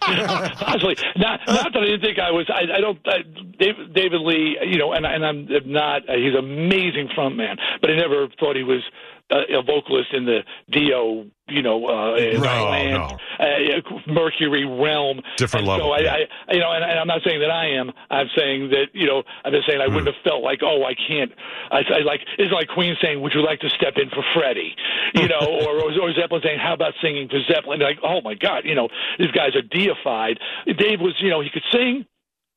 Possibly. 0.00 0.96
Not, 1.16 1.40
not 1.46 1.72
that 1.72 1.82
I 1.82 1.86
didn't 1.86 2.02
think 2.02 2.18
I 2.18 2.30
was. 2.30 2.48
I, 2.48 2.76
I 2.76 2.80
don't. 2.80 2.98
I, 3.06 3.22
David, 3.58 3.94
David 3.94 4.20
Lee, 4.20 4.56
you 4.66 4.78
know, 4.78 4.92
and, 4.92 5.04
and 5.04 5.24
I'm 5.24 5.48
not. 5.66 6.02
He's 6.08 6.34
an 6.34 6.38
amazing 6.38 7.08
frontman, 7.16 7.56
but 7.80 7.90
I 7.90 7.96
never 7.96 8.28
thought 8.38 8.56
he 8.56 8.62
was 8.62 8.82
a 9.30 9.62
vocalist 9.62 10.12
in 10.12 10.24
the 10.24 10.40
Dio, 10.70 11.26
you 11.48 11.62
know, 11.62 11.86
uh, 11.86 12.16
No, 12.16 12.40
Land, 12.70 12.92
no. 12.92 13.18
Uh, 13.38 13.98
Mercury 14.06 14.64
realm. 14.64 15.20
Different 15.36 15.66
and 15.66 15.68
level, 15.68 15.86
So 15.86 15.92
I, 15.92 15.98
yeah. 16.00 16.14
I, 16.48 16.52
you 16.54 16.60
know, 16.60 16.72
and, 16.72 16.84
and 16.84 16.98
I'm 16.98 17.06
not 17.06 17.22
saying 17.24 17.40
that 17.40 17.50
I 17.50 17.66
am. 17.78 17.92
I'm 18.10 18.28
saying 18.36 18.70
that 18.70 18.86
you 18.92 19.06
know, 19.06 19.22
I'm 19.44 19.52
just 19.52 19.66
saying 19.68 19.80
I 19.80 19.86
Hmm. 19.86 19.94
wouldn't 19.94 20.14
have 20.14 20.22
felt 20.24 20.42
like, 20.42 20.60
oh, 20.62 20.84
I 20.84 20.94
can't. 20.94 21.32
I, 21.70 21.78
I 21.78 21.98
like 22.04 22.20
it's 22.38 22.52
like 22.52 22.68
Queen 22.68 22.96
saying, 23.02 23.20
"Would 23.20 23.32
you 23.34 23.44
like 23.44 23.60
to 23.60 23.70
step 23.70 23.94
in 23.96 24.10
for 24.10 24.24
Freddie?" 24.34 24.74
You 25.14 25.28
know, 25.28 25.40
or, 25.66 25.82
or 25.82 26.12
Zeppelin 26.14 26.42
saying, 26.44 26.58
"How 26.58 26.74
about 26.74 26.94
singing 27.02 27.28
for 27.28 27.40
Zeppelin?" 27.52 27.80
Like, 27.80 27.98
oh 28.02 28.20
my 28.22 28.34
God, 28.34 28.64
you 28.64 28.74
know, 28.74 28.88
these 29.18 29.30
guys 29.32 29.54
are 29.56 29.62
deified. 29.62 30.38
Dave 30.66 31.00
was, 31.00 31.14
you 31.20 31.30
know, 31.30 31.40
he 31.40 31.50
could 31.50 31.64
sing, 31.72 32.06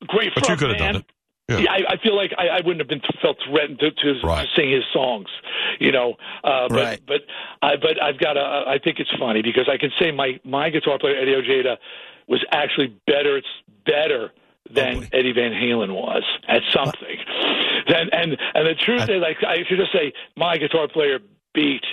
great 0.08 0.34
But 0.36 0.50
you 0.50 0.56
could 0.58 0.70
have 0.70 0.78
done 0.78 0.96
it. 0.98 1.06
Yeah. 1.50 1.60
Yeah, 1.60 1.72
I, 1.72 1.94
I 1.94 1.98
feel 1.98 2.16
like 2.16 2.32
I, 2.38 2.48
I 2.48 2.58
wouldn't 2.62 2.80
have 2.80 2.88
been 2.88 3.02
felt 3.22 3.38
threatened 3.50 3.80
to, 3.80 3.92
to, 3.92 4.20
Right. 4.26 4.48
to 4.48 4.56
sing 4.56 4.72
his 4.72 4.84
songs, 4.94 5.28
you 5.80 5.92
know. 5.92 6.16
Uh, 6.44 6.68
but 6.70 6.76
Right. 6.78 7.02
but 7.06 7.22
I 7.62 7.76
but 7.76 8.02
I've 8.02 8.18
got 8.18 8.38
a. 8.38 8.64
I 8.68 8.80
think 8.82 9.00
it's 9.00 9.12
funny 9.20 9.42
because 9.42 9.68
I 9.70 9.78
can 9.78 9.92
say 10.00 10.12
my 10.12 10.40
my 10.46 10.70
guitar 10.70 10.98
player 10.98 11.18
Eddie 11.18 11.36
Ojeda 11.36 11.78
was 12.28 12.44
actually 12.52 12.96
better. 13.08 13.36
It's 13.38 13.48
better 13.86 14.32
than 14.72 15.04
Oh. 15.04 15.08
Eddie 15.12 15.34
Van 15.34 15.52
Halen 15.52 15.94
was 15.94 16.24
at 16.48 16.62
something. 16.72 17.18
Then 17.90 18.08
and 18.14 18.38
and 18.56 18.66
the 18.66 18.76
truth 18.76 19.10
is, 19.10 19.22
like 19.22 19.44
I 19.46 19.58
should 19.68 19.78
just 19.80 19.92
say, 19.92 20.14
my 20.38 20.58
guitar 20.58 20.88
player 20.88 21.20
beat. 21.54 21.84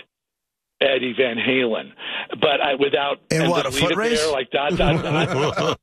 Eddie 0.80 1.12
Van 1.16 1.36
Halen, 1.36 1.92
but 2.40 2.60
I 2.60 2.74
without 2.74 3.18
In 3.30 3.42
and 3.42 3.50
what, 3.50 3.66
a 3.66 3.70
foot 3.70 3.94
race? 3.96 4.18
There, 4.20 4.32
like 4.32 4.50
dot 4.50 4.76
dot 4.76 5.02
dot. 5.02 5.78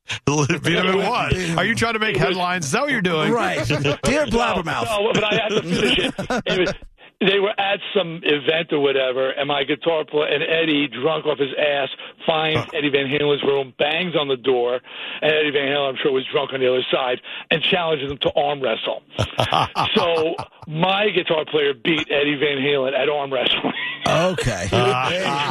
Beat 0.63 0.75
him 0.75 0.87
in 0.87 0.97
what? 0.97 1.33
Are 1.57 1.65
you 1.65 1.75
trying 1.75 1.93
to 1.93 1.99
make 1.99 2.17
headlines? 2.17 2.65
Is 2.65 2.71
that 2.71 2.81
what 2.81 2.91
you're 2.91 3.01
doing? 3.01 3.31
Right. 3.31 3.65
Dear 3.67 4.25
Blabbermouth. 4.25 4.85
No, 4.85 5.03
no, 5.03 5.13
but 5.13 5.23
I 5.23 5.35
had 5.35 5.49
to 5.49 5.61
finish 5.61 5.99
it. 5.99 6.13
it 6.47 6.59
was, 6.59 6.73
they 7.19 7.39
were 7.39 7.53
at 7.59 7.79
some 7.95 8.21
event 8.23 8.71
or 8.71 8.79
whatever, 8.79 9.31
and 9.31 9.47
my 9.47 9.63
guitar 9.63 10.05
player 10.05 10.27
and 10.27 10.43
Eddie, 10.43 10.87
drunk 10.87 11.25
off 11.25 11.39
his 11.39 11.49
ass, 11.57 11.89
finds 12.27 12.69
Eddie 12.73 12.89
Van 12.89 13.07
Halen's 13.07 13.43
room, 13.43 13.73
bangs 13.79 14.15
on 14.15 14.27
the 14.27 14.37
door, 14.37 14.79
and 15.21 15.31
Eddie 15.31 15.49
Van 15.51 15.67
Halen, 15.67 15.89
I'm 15.89 15.95
sure, 16.01 16.11
was 16.11 16.25
drunk 16.31 16.53
on 16.53 16.59
the 16.59 16.69
other 16.69 16.85
side, 16.91 17.19
and 17.49 17.63
challenges 17.63 18.11
him 18.11 18.19
to 18.19 18.31
arm 18.35 18.61
wrestle. 18.61 19.01
so 19.95 20.35
my 20.67 21.09
guitar 21.09 21.43
player 21.49 21.73
beat 21.73 22.07
Eddie 22.11 22.35
Van 22.35 22.57
Halen 22.57 22.93
at 22.93 23.09
arm 23.09 23.33
wrestling. 23.33 23.73
Okay. 24.07 24.69
I, 24.71 25.47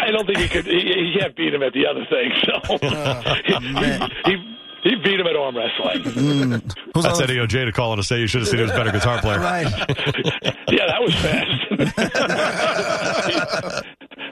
I 0.00 0.10
don't 0.10 0.26
think 0.26 0.38
he 0.38 0.48
could. 0.48 0.64
He, 0.66 0.80
he 0.80 1.14
can't 1.18 1.36
beat 1.36 1.52
him 1.52 1.62
at 1.62 1.72
the 1.72 1.86
other 1.86 2.06
thing. 2.08 2.32
So 2.44 2.78
man. 3.60 4.10
he, 4.24 4.32
he 4.32 4.55
he 4.88 4.94
beat 5.02 5.18
him 5.20 5.26
at 5.26 5.36
arm 5.36 5.56
wrestling. 5.56 6.02
Who's 6.94 7.04
That's 7.04 7.18
on- 7.18 7.22
Eddie 7.24 7.40
Ojeda 7.40 7.72
calling 7.72 7.96
to 7.96 8.02
say 8.04 8.20
you 8.20 8.26
should 8.26 8.42
have 8.42 8.48
seen 8.48 8.60
him 8.60 8.66
as 8.66 8.72
a 8.72 8.76
better 8.76 8.92
guitar 8.92 9.20
player. 9.20 9.40
Right. 9.40 9.66
Yeah, 10.68 10.84
that 10.88 11.00
was 11.00 11.14
fast. 11.14 11.62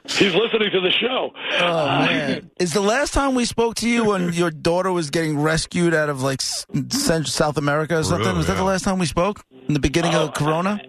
He's 0.18 0.34
listening 0.34 0.70
to 0.72 0.80
the 0.80 0.90
show. 0.90 1.30
Oh 1.60 1.86
man! 1.86 2.50
Is 2.58 2.72
the 2.74 2.80
last 2.80 3.14
time 3.14 3.34
we 3.34 3.44
spoke 3.46 3.76
to 3.76 3.88
you 3.88 4.04
when 4.04 4.32
your 4.32 4.50
daughter 4.50 4.92
was 4.92 5.10
getting 5.10 5.40
rescued 5.40 5.94
out 5.94 6.08
of 6.10 6.22
like 6.22 6.42
Central 6.42 7.24
South 7.30 7.56
America 7.56 7.96
or 7.98 8.02
something? 8.02 8.26
Really, 8.26 8.36
was 8.38 8.46
that 8.48 8.56
the 8.56 8.64
last 8.64 8.82
time 8.84 8.98
we 8.98 9.06
spoke 9.06 9.44
in 9.68 9.74
the 9.74 9.80
beginning 9.80 10.14
of 10.14 10.30
uh, 10.30 10.32
Corona? 10.32 10.80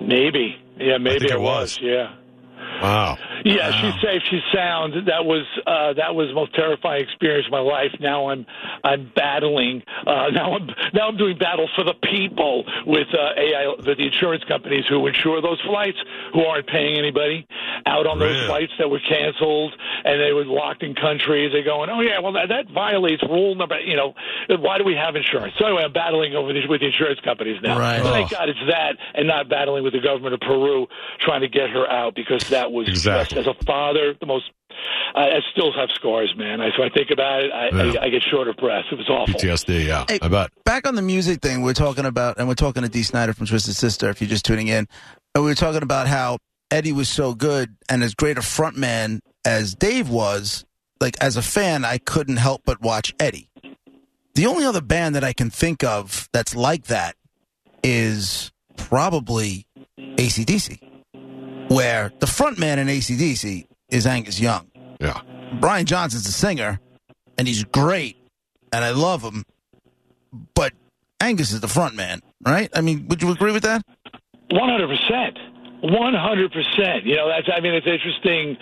Maybe. 0.00 0.56
Yeah, 0.78 0.98
maybe 0.98 1.18
think 1.20 1.32
it 1.32 1.36
it 1.36 1.40
was. 1.40 1.78
was. 1.78 1.80
Yeah. 1.82 2.14
Wow. 2.82 3.16
Yeah, 3.44 3.70
she's 3.70 4.00
safe. 4.02 4.22
She's 4.30 4.42
sound. 4.54 4.94
That 5.06 5.24
was 5.24 5.44
uh, 5.66 5.92
that 5.94 6.14
was 6.14 6.28
the 6.28 6.34
most 6.34 6.54
terrifying 6.54 7.02
experience 7.02 7.46
of 7.46 7.52
my 7.52 7.60
life. 7.60 7.92
Now 8.00 8.30
I'm 8.30 8.46
I'm 8.84 9.10
battling. 9.14 9.82
Uh, 10.06 10.30
now 10.32 10.56
I'm 10.56 10.66
now 10.94 11.08
I'm 11.08 11.16
doing 11.16 11.38
battle 11.38 11.68
for 11.74 11.84
the 11.84 11.94
people 11.94 12.64
with 12.86 13.08
uh, 13.14 13.38
AI 13.40 13.74
with 13.76 13.84
the 13.98 14.06
insurance 14.06 14.44
companies 14.44 14.84
who 14.88 15.06
insure 15.06 15.40
those 15.42 15.60
flights 15.62 15.98
who 16.32 16.40
aren't 16.44 16.66
paying 16.66 16.98
anybody 16.98 17.46
out 17.86 18.06
on 18.06 18.18
those 18.18 18.46
flights 18.46 18.72
that 18.78 18.88
were 18.90 19.00
canceled 19.00 19.74
and 20.04 20.20
they 20.20 20.32
were 20.32 20.44
locked 20.44 20.82
in 20.82 20.94
countries. 20.94 21.52
They're 21.52 21.62
going, 21.64 21.90
oh 21.90 22.00
yeah, 22.00 22.18
well 22.20 22.32
that, 22.32 22.48
that 22.48 22.70
violates 22.72 23.22
rule 23.22 23.54
number. 23.54 23.78
You 23.80 23.96
know, 23.96 24.14
why 24.48 24.78
do 24.78 24.84
we 24.84 24.94
have 24.94 25.16
insurance? 25.16 25.54
So 25.58 25.66
anyway, 25.66 25.84
I'm 25.84 25.92
battling 25.92 26.34
over 26.34 26.48
with 26.68 26.80
the 26.80 26.86
insurance 26.86 27.20
companies 27.20 27.60
now. 27.62 27.78
Right. 27.78 28.02
Thank 28.02 28.26
Oh. 28.32 28.36
God 28.36 28.48
it's 28.48 28.58
that 28.68 28.96
and 29.14 29.26
not 29.28 29.48
battling 29.48 29.84
with 29.84 29.92
the 29.92 30.00
government 30.00 30.34
of 30.34 30.40
Peru 30.40 30.86
trying 31.20 31.42
to 31.42 31.48
get 31.48 31.70
her 31.70 31.88
out 31.90 32.14
because 32.14 32.48
that 32.50 32.72
was 32.72 32.88
Exactly. 32.88 33.25
Just, 33.28 33.36
as 33.36 33.46
a 33.46 33.54
father 33.64 34.14
the 34.18 34.26
most. 34.26 34.50
I, 35.14 35.22
I 35.30 35.40
still 35.52 35.72
have 35.72 35.88
scars, 35.94 36.34
man. 36.36 36.60
I, 36.60 36.68
so 36.76 36.82
I 36.82 36.90
think 36.90 37.10
about 37.10 37.42
it, 37.42 37.50
I, 37.52 37.68
Yeah. 37.68 38.00
I, 38.00 38.04
I 38.04 38.08
get 38.10 38.22
short 38.22 38.48
of 38.48 38.56
breath. 38.56 38.84
It 38.92 38.96
was 38.96 39.08
awful. 39.08 39.34
PTSD, 39.34 39.86
yeah. 39.86 40.04
Hey, 40.08 40.18
I 40.20 40.28
bet. 40.28 40.50
Back 40.64 40.86
on 40.86 40.94
the 40.94 41.02
music 41.02 41.40
thing, 41.40 41.62
we're 41.62 41.72
talking 41.72 42.04
about, 42.04 42.38
and 42.38 42.46
we're 42.46 42.54
talking 42.54 42.82
to 42.82 42.88
Dee 42.88 43.02
Snider 43.02 43.32
from 43.32 43.46
Twisted 43.46 43.74
Sister. 43.74 44.10
If 44.10 44.20
you're 44.20 44.28
just 44.28 44.44
tuning 44.44 44.68
in, 44.68 44.86
and 45.34 45.44
we 45.44 45.50
were 45.50 45.54
talking 45.54 45.82
about 45.82 46.06
how 46.06 46.38
Eddie 46.70 46.92
was 46.92 47.08
so 47.08 47.34
good 47.34 47.76
and 47.88 48.02
as 48.02 48.14
great 48.14 48.38
a 48.38 48.40
frontman 48.40 49.20
as 49.44 49.74
Dave 49.74 50.10
was. 50.10 50.64
Like 51.00 51.16
as 51.22 51.36
a 51.36 51.42
fan, 51.42 51.84
I 51.84 51.98
couldn't 51.98 52.38
help 52.38 52.62
but 52.64 52.80
watch 52.80 53.14
Eddie. 53.20 53.50
The 54.34 54.46
only 54.46 54.64
other 54.64 54.80
band 54.80 55.14
that 55.14 55.24
I 55.24 55.32
can 55.32 55.50
think 55.50 55.84
of 55.84 56.28
that's 56.32 56.54
like 56.54 56.84
that 56.84 57.16
is 57.82 58.50
probably 58.76 59.66
ACDC, 59.98 60.78
where 61.68 62.12
the 62.18 62.26
front 62.26 62.58
man 62.58 62.78
in 62.78 62.88
ACDC 62.88 63.66
is 63.90 64.06
Angus 64.06 64.40
Young. 64.40 64.70
Yeah. 65.00 65.20
Brian 65.60 65.86
Johnson's 65.86 66.24
the 66.24 66.32
singer, 66.32 66.80
and 67.38 67.46
he's 67.46 67.64
great, 67.64 68.16
and 68.72 68.84
I 68.84 68.90
love 68.90 69.22
him. 69.22 69.44
But 70.54 70.72
Angus 71.20 71.52
is 71.52 71.60
the 71.60 71.68
front 71.68 71.94
man, 71.94 72.20
right? 72.44 72.68
I 72.74 72.80
mean, 72.80 73.08
would 73.08 73.22
you 73.22 73.30
agree 73.30 73.52
with 73.52 73.62
that? 73.62 73.82
One 74.50 74.68
hundred 74.68 74.88
percent. 74.88 75.38
One 75.82 76.14
hundred 76.14 76.52
percent. 76.52 77.04
You 77.04 77.16
know, 77.16 77.28
that's. 77.28 77.48
I 77.54 77.60
mean, 77.60 77.74
it's 77.74 77.86
interesting, 77.86 78.56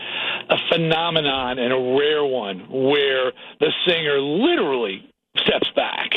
a 0.50 0.56
phenomenon 0.70 1.58
and 1.58 1.72
a 1.72 1.96
rare 1.98 2.24
one 2.24 2.60
where 2.70 3.32
the 3.60 3.72
singer 3.86 4.20
literally 4.20 5.08
steps 5.38 5.68
back. 5.74 6.10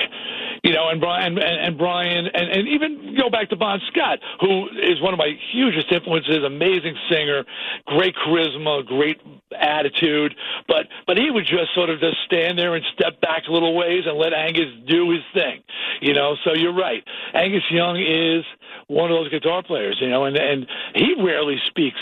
You 0.63 0.73
know, 0.73 0.89
and 0.89 0.99
Brian 0.99 1.37
and, 1.37 1.59
and 1.65 1.77
Brian 1.77 2.25
and, 2.27 2.49
and 2.51 2.67
even 2.67 3.15
go 3.17 3.29
back 3.29 3.49
to 3.49 3.55
Bon 3.55 3.79
Scott, 3.91 4.19
who 4.41 4.67
is 4.81 5.01
one 5.01 5.13
of 5.13 5.17
my 5.17 5.31
hugest 5.51 5.91
influences, 5.91 6.43
amazing 6.45 6.95
singer, 7.09 7.45
great 7.85 8.15
charisma, 8.15 8.85
great 8.85 9.19
attitude, 9.59 10.33
but 10.67 10.87
but 11.05 11.17
he 11.17 11.29
would 11.31 11.45
just 11.45 11.73
sort 11.75 11.89
of 11.89 11.99
just 11.99 12.17
stand 12.25 12.57
there 12.57 12.75
and 12.75 12.83
step 12.93 13.19
back 13.21 13.43
a 13.47 13.51
little 13.51 13.75
ways 13.75 14.03
and 14.05 14.17
let 14.17 14.33
Angus 14.33 14.71
do 14.87 15.09
his 15.11 15.21
thing. 15.33 15.61
You 16.01 16.13
know, 16.13 16.35
so 16.43 16.53
you're 16.53 16.75
right. 16.75 17.03
Angus 17.33 17.63
Young 17.71 17.97
is 17.97 18.43
one 18.87 19.11
of 19.11 19.17
those 19.17 19.29
guitar 19.29 19.63
players, 19.63 19.97
you 20.01 20.09
know, 20.09 20.25
and 20.25 20.37
and 20.37 20.65
he 20.95 21.15
rarely 21.21 21.57
speaks 21.67 21.97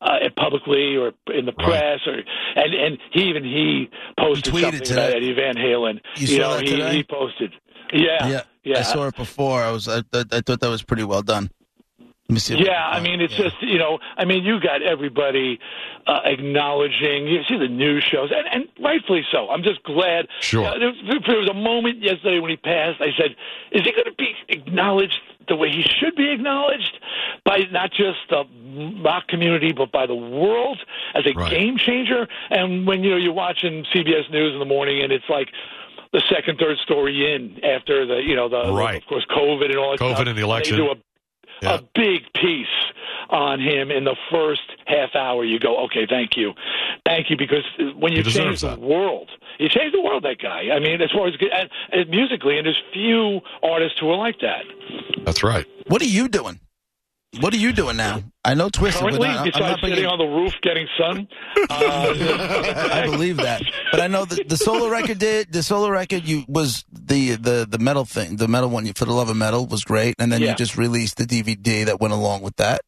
uh, 0.00 0.18
publicly 0.36 0.96
or 0.96 1.12
in 1.32 1.46
the 1.46 1.52
press, 1.52 2.00
or 2.06 2.14
and 2.14 2.74
and 2.74 2.98
he 3.12 3.22
even 3.24 3.44
he 3.44 3.88
posted 4.18 4.46
He 4.46 4.50
tweeted 4.50 4.62
something 4.62 4.80
today. 4.84 5.06
about 5.08 5.16
Eddie 5.16 5.32
Van 5.34 5.54
Halen. 5.54 6.00
You 6.16 6.26
saw 6.26 6.36
know, 6.36 6.58
he 6.58 6.66
today? 6.66 6.96
he 6.96 7.04
posted. 7.04 7.52
Yeah, 7.92 8.42
yeah, 8.64 8.78
I 8.78 8.82
saw 8.82 9.06
it 9.08 9.16
before. 9.16 9.62
I 9.62 9.70
was, 9.70 9.88
I, 9.88 9.98
I, 10.12 10.24
I 10.32 10.40
thought 10.40 10.60
that 10.60 10.68
was 10.70 10.82
pretty 10.82 11.04
well 11.04 11.22
done. 11.22 11.50
Let 11.98 12.34
me 12.34 12.38
see. 12.38 12.54
if- 12.54 12.60
Yeah, 12.60 12.86
I 12.88 13.00
mean, 13.00 13.20
it's 13.20 13.36
Yeah. 13.36 13.44
just 13.50 13.56
you 13.62 13.78
know, 13.78 13.98
I 14.16 14.24
mean, 14.24 14.44
you 14.44 14.60
got 14.60 14.82
everybody 14.82 15.58
uh, 16.06 16.20
acknowledging. 16.24 17.26
You 17.26 17.42
see 17.48 17.58
the 17.58 17.68
news 17.68 18.04
shows, 18.04 18.30
and, 18.34 18.46
and 18.50 18.68
rightfully 18.84 19.22
so. 19.30 19.50
I'm 19.50 19.62
just 19.62 19.82
glad. 19.82 20.28
Sure. 20.40 20.64
Uh, 20.66 20.78
there, 20.78 20.92
there 21.26 21.38
was 21.38 21.48
a 21.50 21.54
moment 21.54 22.02
yesterday 22.02 22.38
when 22.40 22.50
he 22.50 22.56
passed. 22.56 23.00
I 23.00 23.08
said, 23.16 23.36
"Is 23.72 23.82
he 23.84 23.92
going 23.92 24.04
to 24.06 24.14
be 24.16 24.34
acknowledged 24.48 25.20
the 25.48 25.56
way 25.56 25.70
he 25.70 25.82
should 25.82 26.14
be 26.16 26.30
acknowledged 26.30 26.98
by 27.44 27.52
by 27.52 27.58
not 27.72 27.90
just 27.90 28.18
the 28.30 28.44
rock 29.04 29.26
community, 29.28 29.72
but 29.72 29.90
by 29.92 30.06
the 30.06 30.14
world 30.14 30.78
as 31.14 31.26
a 31.26 31.32
Right. 31.34 31.50
game 31.50 31.76
changer. 31.76 32.26
And 32.50 32.86
when 32.86 33.02
you 33.04 33.10
know 33.10 33.16
you're 33.16 33.32
watching 33.34 33.84
CBS 33.92 34.30
News 34.30 34.52
in 34.54 34.58
the 34.60 34.64
morning, 34.64 35.02
and 35.02 35.12
it's 35.12 35.28
like 35.28 35.48
the 36.12 36.22
second, 36.30 36.58
third 36.58 36.78
story 36.78 37.34
in 37.34 37.62
after 37.64 38.06
the 38.06 38.16
you 38.22 38.34
know 38.36 38.48
the 38.48 38.72
Right. 38.72 39.02
of 39.02 39.08
course 39.08 39.24
COVID 39.30 39.66
and 39.70 39.76
all 39.76 39.90
that 39.92 40.00
COVID 40.00 40.14
stuff. 40.14 40.26
and 40.28 40.36
the 40.38 40.42
election. 40.42 40.76
They 40.76 40.82
do 40.84 40.90
a 40.92 40.96
Yeah. 41.62 41.74
a 41.74 41.80
big 41.94 42.22
piece 42.34 42.66
on 43.30 43.60
him 43.60 43.90
in 43.92 44.02
the 44.04 44.16
first 44.30 44.62
half 44.86 45.14
hour. 45.14 45.44
You 45.44 45.58
go, 45.60 45.76
okay, 45.84 46.06
thank 46.08 46.36
you, 46.36 46.54
thank 47.06 47.30
you, 47.30 47.36
because 47.36 47.64
when 47.96 48.12
you 48.12 48.22
change 48.24 48.60
the 48.62 48.70
that. 48.70 48.78
world, 48.80 49.30
you 49.60 49.68
change 49.68 49.92
the 49.92 50.00
world. 50.00 50.24
That 50.24 50.38
guy. 50.42 50.70
I 50.74 50.80
mean, 50.80 51.00
as 51.00 51.10
far 51.12 51.28
as 51.28 51.34
and, 51.40 51.70
and 51.92 52.10
musically, 52.10 52.58
and 52.58 52.66
there's 52.66 52.82
few 52.92 53.40
artists 53.62 53.98
who 54.00 54.10
are 54.10 54.16
like 54.16 54.40
that. 54.40 54.64
That's 55.24 55.42
right. 55.44 55.64
What 55.86 56.02
are 56.02 56.06
you 56.06 56.26
doing? 56.28 56.58
What 57.40 57.54
are 57.54 57.56
you 57.58 57.72
doing 57.72 57.96
now? 57.96 58.22
I 58.44 58.52
know 58.54 58.68
Twisted. 58.68 59.00
but 59.02 59.10
Currently, 59.12 59.28
I- 59.28 59.42
I'm 59.54 59.60
not 59.60 59.80
sitting 59.80 60.04
on 60.06 60.18
the 60.18 60.24
roof 60.26 60.52
getting 60.62 60.86
sun, 60.98 61.26
uh, 61.70 62.14
I 62.92 63.06
believe 63.06 63.38
that, 63.38 63.62
but 63.90 64.00
I 64.00 64.06
know 64.06 64.24
the, 64.26 64.44
the 64.46 64.56
solo 64.58 64.88
record 64.88 65.18
did 65.18 65.50
the 65.52 65.62
solo 65.62 65.88
record. 65.88 66.24
You 66.28 66.44
was 66.46 66.84
the 66.92 67.36
the 67.36 67.66
the 67.68 67.78
metal 67.78 68.04
thing, 68.04 68.36
the 68.36 68.48
metal 68.48 68.68
one. 68.68 68.84
You 68.84 68.92
for 68.94 69.06
the 69.06 69.12
love 69.14 69.30
of 69.30 69.36
metal 69.36 69.66
was 69.66 69.82
great, 69.84 70.14
and 70.18 70.30
then 70.30 70.40
you 70.50 70.54
just 70.56 70.76
released 70.76 71.16
the 71.16 71.24
DVD 71.24 71.86
that 71.86 72.00
went 72.00 72.12
along 72.12 72.42
with 72.42 72.56
that. 72.56 72.82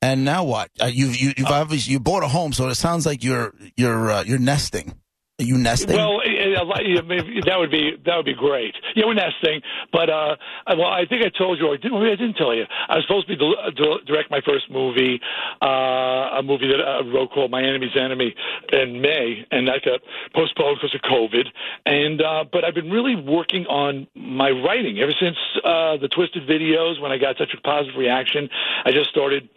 And 0.00 0.24
now 0.24 0.44
what? 0.44 0.70
Uh, 0.80 0.86
you 0.86 1.08
you 1.08 1.32
you've 1.36 1.48
obviously 1.48 1.92
you 1.92 2.00
bought 2.00 2.22
a 2.22 2.28
home, 2.28 2.52
so 2.54 2.68
it 2.68 2.74
sounds 2.76 3.04
like 3.04 3.22
you're 3.22 3.52
you're 3.76 4.10
uh, 4.10 4.22
you're 4.24 4.38
nesting. 4.38 4.94
Are 5.40 5.44
you 5.44 5.58
nesting? 5.58 5.96
Well, 5.96 6.20
eh, 6.24 6.54
eh, 6.54 7.40
that 7.44 7.58
would 7.58 7.72
be 7.72 7.96
that 8.06 8.16
would 8.16 8.24
be 8.24 8.34
great. 8.34 8.72
Yeah, 8.94 9.06
we're 9.06 9.14
nesting, 9.14 9.62
but 9.90 10.08
uh, 10.08 10.36
well, 10.68 10.86
I 10.86 11.06
think 11.06 11.26
I 11.26 11.28
told 11.36 11.58
you, 11.58 11.76
didn't, 11.76 11.98
maybe 11.98 12.12
I 12.12 12.14
didn't 12.14 12.36
tell 12.36 12.54
you. 12.54 12.62
I 12.88 12.94
was 12.94 13.04
supposed 13.04 13.26
to 13.26 13.34
be 13.34 14.04
direct 14.06 14.30
my 14.30 14.40
first 14.46 14.70
movie, 14.70 15.18
uh, 15.60 16.38
a 16.38 16.42
movie 16.44 16.68
that 16.68 16.78
I 16.80 17.00
wrote 17.00 17.32
called 17.32 17.50
My 17.50 17.64
Enemy's 17.64 17.96
Enemy 17.98 18.32
in 18.74 19.00
May, 19.00 19.44
and 19.50 19.66
that 19.66 19.82
got 19.84 20.02
postponed 20.36 20.78
because 20.80 20.94
of 20.94 21.00
COVID. 21.02 21.46
And 21.84 22.22
uh, 22.22 22.44
but 22.52 22.64
I've 22.64 22.76
been 22.76 22.92
really 22.92 23.16
working 23.16 23.66
on 23.66 24.06
my 24.14 24.50
writing 24.50 25.00
ever 25.00 25.14
since 25.18 25.36
uh, 25.64 25.96
the 25.96 26.06
Twisted 26.14 26.48
videos. 26.48 27.02
When 27.02 27.10
I 27.10 27.18
got 27.18 27.38
such 27.38 27.50
a 27.58 27.60
positive 27.62 27.98
reaction, 27.98 28.48
I 28.84 28.92
just 28.92 29.10
started 29.10 29.48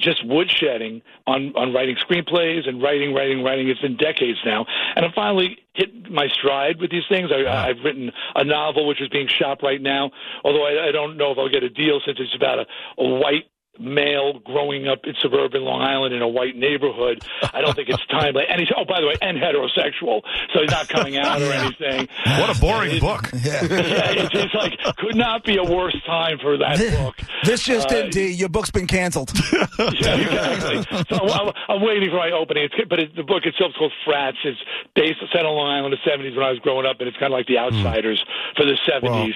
just 0.00 0.24
woodshedding 0.26 1.02
on 1.26 1.52
on 1.56 1.72
writing 1.72 1.96
screenplays 1.96 2.68
and 2.68 2.82
writing, 2.82 3.14
writing, 3.14 3.42
writing. 3.42 3.68
It's 3.68 3.80
been 3.80 3.96
decades 3.96 4.38
now, 4.44 4.66
and 4.96 5.04
I 5.04 5.08
finally 5.14 5.58
hit 5.74 6.10
my 6.10 6.28
stride 6.28 6.80
with 6.80 6.90
these 6.90 7.04
things. 7.08 7.30
I, 7.32 7.46
I've 7.46 7.84
written 7.84 8.10
a 8.34 8.44
novel 8.44 8.86
which 8.86 9.00
is 9.00 9.08
being 9.08 9.28
shot 9.28 9.62
right 9.62 9.80
now, 9.80 10.10
although 10.44 10.64
I, 10.66 10.88
I 10.88 10.92
don't 10.92 11.16
know 11.16 11.32
if 11.32 11.38
I'll 11.38 11.48
get 11.48 11.62
a 11.62 11.70
deal 11.70 12.00
since 12.04 12.18
it's 12.20 12.34
about 12.34 12.60
a, 12.60 12.66
a 12.98 13.08
white 13.08 13.50
male 13.78 14.38
growing 14.40 14.88
up 14.88 15.00
in 15.04 15.14
suburban 15.20 15.62
Long 15.62 15.80
Island 15.82 16.14
in 16.14 16.22
a 16.22 16.28
white 16.28 16.56
neighborhood. 16.56 17.22
I 17.52 17.60
don't 17.60 17.74
think 17.74 17.88
it's 17.88 18.04
timely. 18.06 18.44
And 18.48 18.60
he's 18.60 18.68
oh, 18.76 18.84
by 18.84 19.00
the 19.00 19.06
way, 19.06 19.14
and 19.22 19.38
heterosexual, 19.38 20.22
so 20.54 20.60
he's 20.60 20.70
not 20.70 20.88
coming 20.88 21.16
out 21.16 21.40
or 21.42 21.52
anything. 21.52 22.08
What 22.24 22.56
a 22.56 22.60
boring 22.60 22.98
book. 23.00 23.30
yeah. 23.42 23.62
Yeah, 23.64 24.10
it's, 24.12 24.34
it's 24.34 24.54
like 24.54 24.78
could 24.96 25.16
not 25.16 25.44
be 25.44 25.56
a 25.56 25.64
worse 25.64 25.96
time 26.06 26.38
for 26.38 26.56
that 26.58 26.78
book. 26.98 27.16
This 27.44 27.62
just 27.62 27.92
Uh, 27.92 27.96
in, 27.96 28.10
Dee. 28.10 28.28
Your 28.32 28.48
book's 28.48 28.70
been 28.70 28.86
canceled. 28.86 29.32
Yeah, 29.78 30.16
exactly. 30.16 31.04
so 31.08 31.28
I'm, 31.28 31.52
I'm 31.68 31.80
waiting 31.82 32.10
for 32.10 32.16
my 32.16 32.30
opening. 32.32 32.64
It's, 32.64 32.74
but 32.90 32.98
it, 32.98 33.14
the 33.14 33.22
book 33.22 33.44
itself 33.46 33.70
is 33.70 33.76
called 33.76 33.92
Frats. 34.04 34.36
It's 34.44 34.58
based 34.94 35.18
set 35.32 35.46
on 35.46 35.54
Long 35.54 35.70
Island 35.70 35.94
in 35.94 36.00
the 36.04 36.10
70s 36.10 36.36
when 36.36 36.44
I 36.44 36.50
was 36.50 36.58
growing 36.60 36.84
up, 36.86 36.96
and 36.98 37.08
it's 37.08 37.16
kind 37.16 37.32
of 37.32 37.38
like 37.38 37.46
the 37.46 37.58
Outsiders 37.58 38.22
for 38.56 38.64
the 38.64 38.76
70s. 38.88 39.34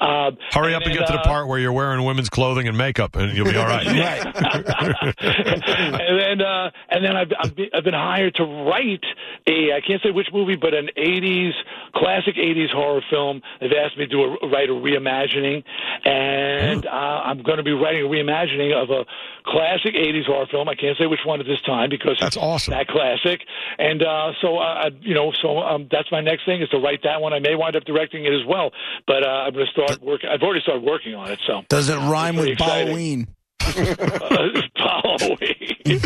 Um, 0.00 0.36
Hmm. 0.50 0.58
Hurry 0.58 0.74
up 0.74 0.82
and 0.82 0.92
get 0.92 1.06
to 1.06 1.12
the 1.12 1.20
uh, 1.20 1.24
part 1.24 1.48
where 1.48 1.58
you're 1.58 1.72
wearing 1.72 2.04
women's 2.04 2.28
clothing 2.28 2.68
and 2.68 2.76
makeup, 2.76 3.16
and 3.16 3.36
you'll 3.36 3.46
be 3.50 3.56
all 3.56 3.66
right. 3.66 3.79
Right. 3.86 5.14
and 5.20 6.18
then 6.20 6.40
uh, 6.46 6.70
and 6.90 7.04
then 7.04 7.16
I've, 7.16 7.32
I've 7.38 7.54
been- 7.56 7.70
I've 7.74 7.84
been 7.84 7.94
hired 7.94 8.34
to 8.36 8.44
write 8.44 9.04
a 9.46 9.72
I 9.74 9.80
can't 9.86 10.02
say 10.02 10.10
which 10.10 10.28
movie, 10.32 10.56
but 10.56 10.74
an 10.74 10.88
'80s 10.96 11.52
classic 11.94 12.36
'80s 12.36 12.70
horror 12.72 13.02
film. 13.10 13.42
They've 13.60 13.72
asked 13.72 13.96
me 13.98 14.06
to 14.06 14.10
do 14.10 14.22
a, 14.22 14.48
write 14.48 14.68
a 14.68 14.72
reimagining, 14.72 15.62
and 16.04 16.86
uh, 16.86 16.90
I'm 16.90 17.42
going 17.42 17.58
to 17.58 17.62
be 17.64 17.72
writing 17.72 18.04
a 18.04 18.08
reimagining 18.08 18.72
of 18.74 18.90
a 18.90 19.04
classic 19.44 19.94
'80s 19.94 20.26
horror 20.26 20.46
film. 20.50 20.68
I 20.68 20.74
can't 20.74 20.96
say 20.98 21.06
which 21.06 21.20
one 21.24 21.40
at 21.40 21.46
this 21.46 21.60
time 21.62 21.90
because 21.90 22.16
That's 22.20 22.36
awesome. 22.36 22.72
that 22.72 22.88
classic. 22.88 23.40
And 23.78 24.02
uh, 24.02 24.32
so 24.40 24.58
I- 24.58 24.90
you 25.00 25.14
know, 25.14 25.32
so 25.40 25.58
um, 25.58 25.88
that's 25.90 26.10
my 26.10 26.20
next 26.20 26.44
thing 26.44 26.62
is 26.62 26.68
to 26.70 26.78
write 26.78 27.00
that 27.04 27.20
one. 27.20 27.32
I 27.32 27.38
may 27.38 27.54
wind 27.54 27.76
up 27.76 27.84
directing 27.84 28.24
it 28.24 28.32
as 28.32 28.44
well, 28.46 28.70
but 29.06 29.24
uh, 29.24 29.28
I'm 29.46 29.52
going 29.52 29.66
to 29.66 29.72
start 29.72 30.02
working. 30.02 30.28
I've 30.30 30.42
already 30.42 30.60
started 30.60 30.82
working 30.84 31.14
on 31.14 31.30
it. 31.30 31.38
So 31.46 31.62
Does 31.68 31.88
it 31.88 31.96
rhyme 31.96 32.36
with 32.36 32.48
exciting. 32.48 32.86
Halloween? 32.88 33.28
Halloween. 34.76 36.00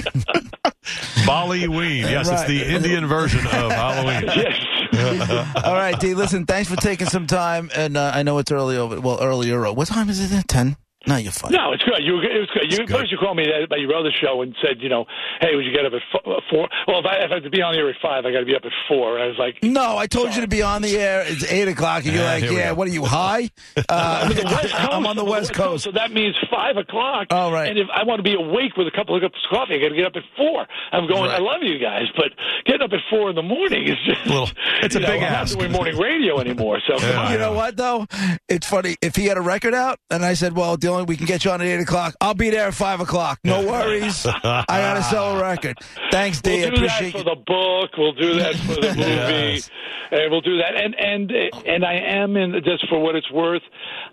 Ballyween. 1.27 2.03
Yes, 2.03 2.29
it's 2.31 2.45
the 2.45 2.65
Indian 2.65 3.07
version 3.07 3.41
of 3.41 3.73
Halloween. 3.73 4.25
yes. 4.37 5.55
All 5.65 5.75
right, 5.75 5.99
Dee. 5.99 6.15
Listen, 6.15 6.47
thanks 6.47 6.69
for 6.71 6.77
taking 6.77 7.07
some 7.07 7.27
time, 7.27 7.71
and 7.75 7.97
uh, 7.97 8.13
I 8.15 8.23
know 8.23 8.39
it's 8.39 8.53
early 8.53 8.77
over. 8.77 9.01
Well, 9.01 9.19
earlier. 9.21 9.73
What 9.73 9.89
time 9.89 10.09
is 10.09 10.33
it? 10.33 10.49
Ten? 10.49 10.77
No, 11.07 11.17
you're 11.17 11.33
fine. 11.33 11.53
No, 11.53 11.73
it's 11.73 11.83
good. 11.85 12.03
You, 12.03 12.19
it 12.21 12.39
was 12.41 12.51
good. 12.55 12.73
You, 12.73 12.79
good. 12.87 12.97
First, 12.97 13.13
you 13.13 13.19
called 13.19 13.37
me 13.37 13.45
about 13.65 13.81
your 13.81 13.95
other 13.95 14.11
show 14.11 14.43
and 14.43 14.55
said, 14.63 14.81
you 14.81 14.89
know, 14.89 15.05
hey, 15.41 15.55
would 15.55 15.65
you 15.65 15.73
get 15.73 15.85
up 15.87 15.93
at 15.93 16.03
uh, 16.27 16.41
four? 16.51 16.69
Well, 16.89 17.01
if 17.01 17.07
I, 17.07 17.17
if 17.25 17.31
I 17.31 17.35
have 17.35 17.43
to 17.45 17.51
be 17.51 17.63
on 17.63 17.75
the 17.75 17.79
air 17.81 17.91
at 17.91 17.97
five, 18.01 18.25
I 18.25 18.33
got 18.33 18.41
to 18.41 18.47
be 18.47 18.55
up 18.57 18.65
at 18.65 18.73
four. 18.89 19.15
And 19.19 19.25
I 19.25 19.27
was 19.29 19.39
like, 19.39 19.59
No, 19.63 19.97
I 19.99 20.07
told 20.07 20.35
you 20.35 20.41
to 20.43 20.49
be 20.49 20.63
on 20.63 20.83
the 20.83 20.97
air. 20.97 21.25
It's 21.27 21.45
eight 21.45 21.69
o'clock, 21.69 22.05
and 22.05 22.15
you're 22.15 22.23
Yeah, 22.25 22.33
like, 22.35 22.51
"Yeah, 22.51 22.73
what 22.73 22.89
are 22.89 22.93
you 22.93 23.05
high?" 23.05 23.51
Uh, 23.89 24.29
the 24.33 24.43
West 24.45 24.63
Coast. 24.75 24.75
I'm 24.93 25.07
on 25.07 25.17
the 25.17 25.25
West 25.25 25.53
Coast. 25.53 25.85
So 25.85 25.93
that 25.93 26.13
means 26.13 26.35
five 26.51 26.77
o'clock. 26.77 27.29
All 27.31 27.53
right. 27.53 27.69
And 27.69 27.79
if 27.79 27.89
I 27.95 28.05
want 28.05 28.19
to 28.19 28.23
be 28.23 28.35
awake 28.35 28.77
with 28.77 28.87
a 28.87 28.91
couple 28.91 29.15
of 29.17 29.23
cups 29.23 29.39
of 29.45 29.51
coffee, 29.57 29.75
I 29.75 29.79
got 29.79 29.89
to 29.91 29.97
get 29.97 30.07
up 30.07 30.17
at 30.17 30.23
four. 30.37 30.67
I'm 30.93 31.07
going. 31.07 31.31
I 31.31 31.39
love 31.39 31.63
you 31.63 31.79
guys, 31.79 32.05
but 32.17 32.33
getting 32.67 32.83
up 32.83 32.93
at 32.93 33.01
four 33.11 33.31
in 33.31 33.37
the 33.37 33.43
morning 33.43 33.89
is 33.89 33.97
just 34.07 34.25
Little- 34.27 34.49
it's 34.83 34.95
a 34.95 35.01
you 35.01 35.07
know, 35.07 35.13
big 35.13 35.23
I'm 35.23 35.33
ask. 35.33 35.55
not 35.55 35.61
doing 35.61 35.73
morning 35.73 35.99
radio 35.99 36.39
anymore. 36.41 36.81
So 36.87 36.97
Yeah. 36.99 37.33
You 37.33 37.39
know 37.39 37.53
what 37.53 37.77
though? 37.77 38.07
It's 38.49 38.67
funny. 38.67 38.97
If 39.03 39.17
he 39.17 39.27
had 39.27 39.37
a 39.37 39.43
record 39.43 39.75
out, 39.75 39.99
and 40.11 40.25
I 40.25 40.35
said, 40.35 40.57
"Well, 40.57 40.77
Dylan, 40.77 40.94
we 41.03 41.17
can 41.17 41.27
get 41.27 41.45
you 41.45 41.51
on 41.51 41.61
at 41.61 41.67
eight 41.67 41.81
o'clock. 41.81 42.15
I'll 42.21 42.35
be 42.35 42.51
there 42.51 42.69
at 42.69 42.75
five 42.75 43.01
o'clock. 43.01 43.41
No 43.45 43.67
worries. 43.67 44.25
I 44.27 44.65
gotta 44.69 45.03
sell 45.03 45.37
a 45.37 45.43
record. 45.43 45.79
Thanks, 46.13 46.41
Dee. 46.41 46.61
We'll 46.61 46.71
do 46.71 46.75
appreciate 46.77 47.13
that 47.13 47.19
you. 47.19 47.25
for 47.25 47.31
the 47.31 47.43
book. 47.45 47.91
We'll 47.99 48.13
do 48.13 48.35
that 48.39 48.55
for 48.57 48.75
the 48.75 48.89
movie, 48.97 49.01
Yes. 49.01 49.71
and 50.13 50.31
we'll 50.31 50.41
do 50.41 50.59
that. 50.59 50.77
And 50.77 50.95
and 50.95 51.33
and 51.67 51.85
I 51.85 51.95
am 51.95 52.37
in 52.37 52.53
just 52.65 52.89
for 52.89 53.01
what 53.01 53.17
it's 53.17 53.31
worth. 53.33 53.63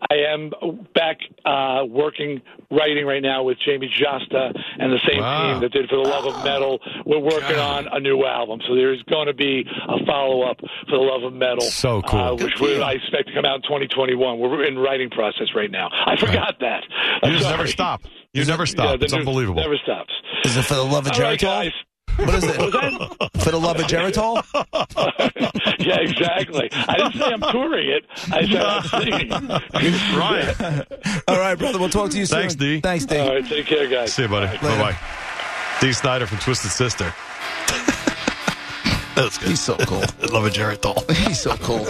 I 0.10 0.16
am 0.34 0.52
back 0.96 1.18
uh, 1.46 1.86
working 1.88 2.42
writing 2.72 3.06
right 3.06 3.22
now 3.22 3.44
with 3.44 3.58
Jamey 3.68 3.90
Jasta 3.92 4.52
and 4.80 4.92
the 4.92 5.00
same 5.08 5.20
Wow. 5.22 5.52
team 5.54 5.62
that 5.62 5.72
did 5.72 5.90
for 5.90 5.98
the 5.98 6.10
Love 6.10 6.26
of 6.26 6.44
Metal. 6.44 6.80
We're 7.06 7.20
working 7.20 7.58
on 7.60 7.88
a 7.92 8.00
new 8.00 8.26
album, 8.26 8.62
so 8.68 8.74
there's 8.76 9.02
going 9.04 9.28
to 9.28 9.34
be 9.34 9.66
a 9.90 10.06
follow 10.06 10.42
up 10.44 10.58
for 10.60 10.98
the 10.98 11.04
Love 11.04 11.24
of 11.24 11.34
Metal. 11.34 11.62
So 11.62 12.02
cool. 12.02 12.20
uh, 12.20 12.34
which 12.36 12.60
we, 12.60 12.82
I 12.82 12.94
expect 12.94 13.28
to 13.28 13.34
come 13.34 13.46
out 13.46 13.58
in 13.58 13.62
2021. 13.64 14.40
We're 14.40 14.66
in 14.66 14.78
writing 14.80 15.10
process 15.10 15.48
right 15.54 15.70
now. 15.70 15.90
I 15.92 16.16
forgot 16.16 16.56
that. 16.62 16.71
You 16.80 17.20
I'm 17.24 17.32
just 17.32 17.44
sorry. 17.44 17.58
never 17.58 17.68
stop. 17.68 18.02
You 18.34 18.46
never 18.46 18.64
Yeah, 18.64 18.66
stop. 18.66 19.00
the 19.00 19.06
It's 19.06 19.14
new- 19.14 19.20
unbelievable. 19.20 19.62
Never 19.62 19.78
stops. 19.78 20.14
Is 20.46 20.56
it 20.58 20.64
for 20.66 20.76
the 20.76 20.84
love 20.84 21.06
of 21.06 21.12
All 21.14 21.20
right, 21.22 21.38
Geritol? 21.40 21.42
guys. 21.42 21.72
What 22.18 22.36
is 22.36 22.44
it? 22.44 22.58
What 22.58 22.74
was 22.74 23.18
that? 23.20 23.42
For 23.42 23.52
the 23.52 23.58
love 23.60 23.80
of 23.80 23.86
Geritol? 23.88 24.44
yeah, 25.80 26.00
exactly. 26.00 26.70
I 26.74 26.96
didn't 26.98 27.14
say 27.14 27.26
I'm 27.26 27.40
touring 27.52 27.90
it. 27.90 28.06
I 28.32 28.46
said 28.48 28.66
I'm 28.66 28.84
singing. 29.72 30.18
right. 30.18 31.24
All 31.30 31.38
right, 31.40 31.56
brother. 31.56 31.80
We'll 31.80 31.90
talk 31.90 32.10
to 32.12 32.18
you 32.18 32.26
soon. 32.26 32.40
Thanks, 32.40 32.56
Dee. 32.56 32.82
Thanks, 32.82 33.06
Dee. 33.06 33.18
All 33.18 33.30
right, 33.36 33.46
take 33.46 33.66
care, 33.66 33.88
guys. 33.88 34.14
See 34.14 34.24
you, 34.24 34.28
buddy. 34.28 34.48
Bye 34.58 34.78
bye. 34.92 34.98
Dee 35.80 35.94
Snider 35.94 36.28
from 36.28 36.40
Twisted 36.40 36.72
Sister. 36.72 37.14
That's 39.16 39.38
good. 39.38 39.50
He's 39.50 39.62
so 39.62 39.78
cool. 39.78 40.00
Love 40.32 40.46
a 40.46 40.50
Geritol. 40.50 41.10
He's 41.28 41.40
so 41.42 41.56
cool. 41.58 41.86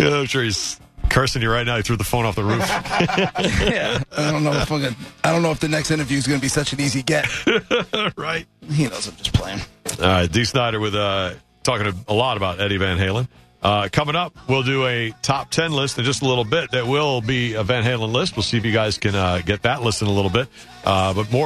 Yeah, 0.00 0.16
I'm 0.18 0.26
sure 0.26 0.42
he's 0.42 0.80
cursing 1.12 1.42
you 1.42 1.50
right 1.50 1.64
now. 1.66 1.76
He 1.76 1.82
threw 1.82 1.96
the 1.96 2.04
phone 2.04 2.24
off 2.24 2.34
the 2.34 2.44
roof. 2.44 2.58
yeah. 2.68 4.02
I 4.16 4.30
don't 4.30 4.42
know 4.42 4.52
if 4.52 4.70
I'm 4.72 4.82
gonna, 4.82 4.96
I 5.22 5.30
don't 5.30 5.42
know 5.42 5.50
if 5.50 5.60
the 5.60 5.68
next 5.68 5.90
interview 5.90 6.18
is 6.18 6.26
going 6.26 6.40
to 6.40 6.42
be 6.42 6.48
such 6.48 6.72
an 6.72 6.80
easy 6.80 7.02
get. 7.02 7.26
right. 8.16 8.46
He 8.68 8.84
knows 8.84 9.08
I'm 9.08 9.16
just 9.16 9.32
playing. 9.34 9.60
All 10.00 10.06
right, 10.06 10.32
Dee 10.32 10.44
Snider 10.44 10.80
with 10.80 10.94
uh, 10.94 11.34
talking 11.62 11.92
a 12.08 12.14
lot 12.14 12.36
about 12.36 12.60
Eddie 12.60 12.78
Van 12.78 12.98
Halen. 12.98 13.28
Uh, 13.62 13.88
coming 13.92 14.16
up, 14.16 14.36
we'll 14.48 14.64
do 14.64 14.86
a 14.86 15.12
top 15.22 15.50
10 15.50 15.70
list 15.70 15.96
in 15.96 16.04
just 16.04 16.22
a 16.22 16.26
little 16.26 16.44
bit. 16.44 16.72
That 16.72 16.88
will 16.88 17.20
be 17.20 17.54
a 17.54 17.62
Van 17.62 17.84
Halen 17.84 18.12
list. 18.12 18.34
We'll 18.34 18.42
see 18.42 18.56
if 18.56 18.64
you 18.64 18.72
guys 18.72 18.98
can 18.98 19.14
uh, 19.14 19.40
get 19.44 19.62
that 19.62 19.82
list 19.82 20.02
in 20.02 20.08
a 20.08 20.12
little 20.12 20.30
bit. 20.30 20.48
Uh, 20.84 21.14
but 21.14 21.30
more. 21.30 21.40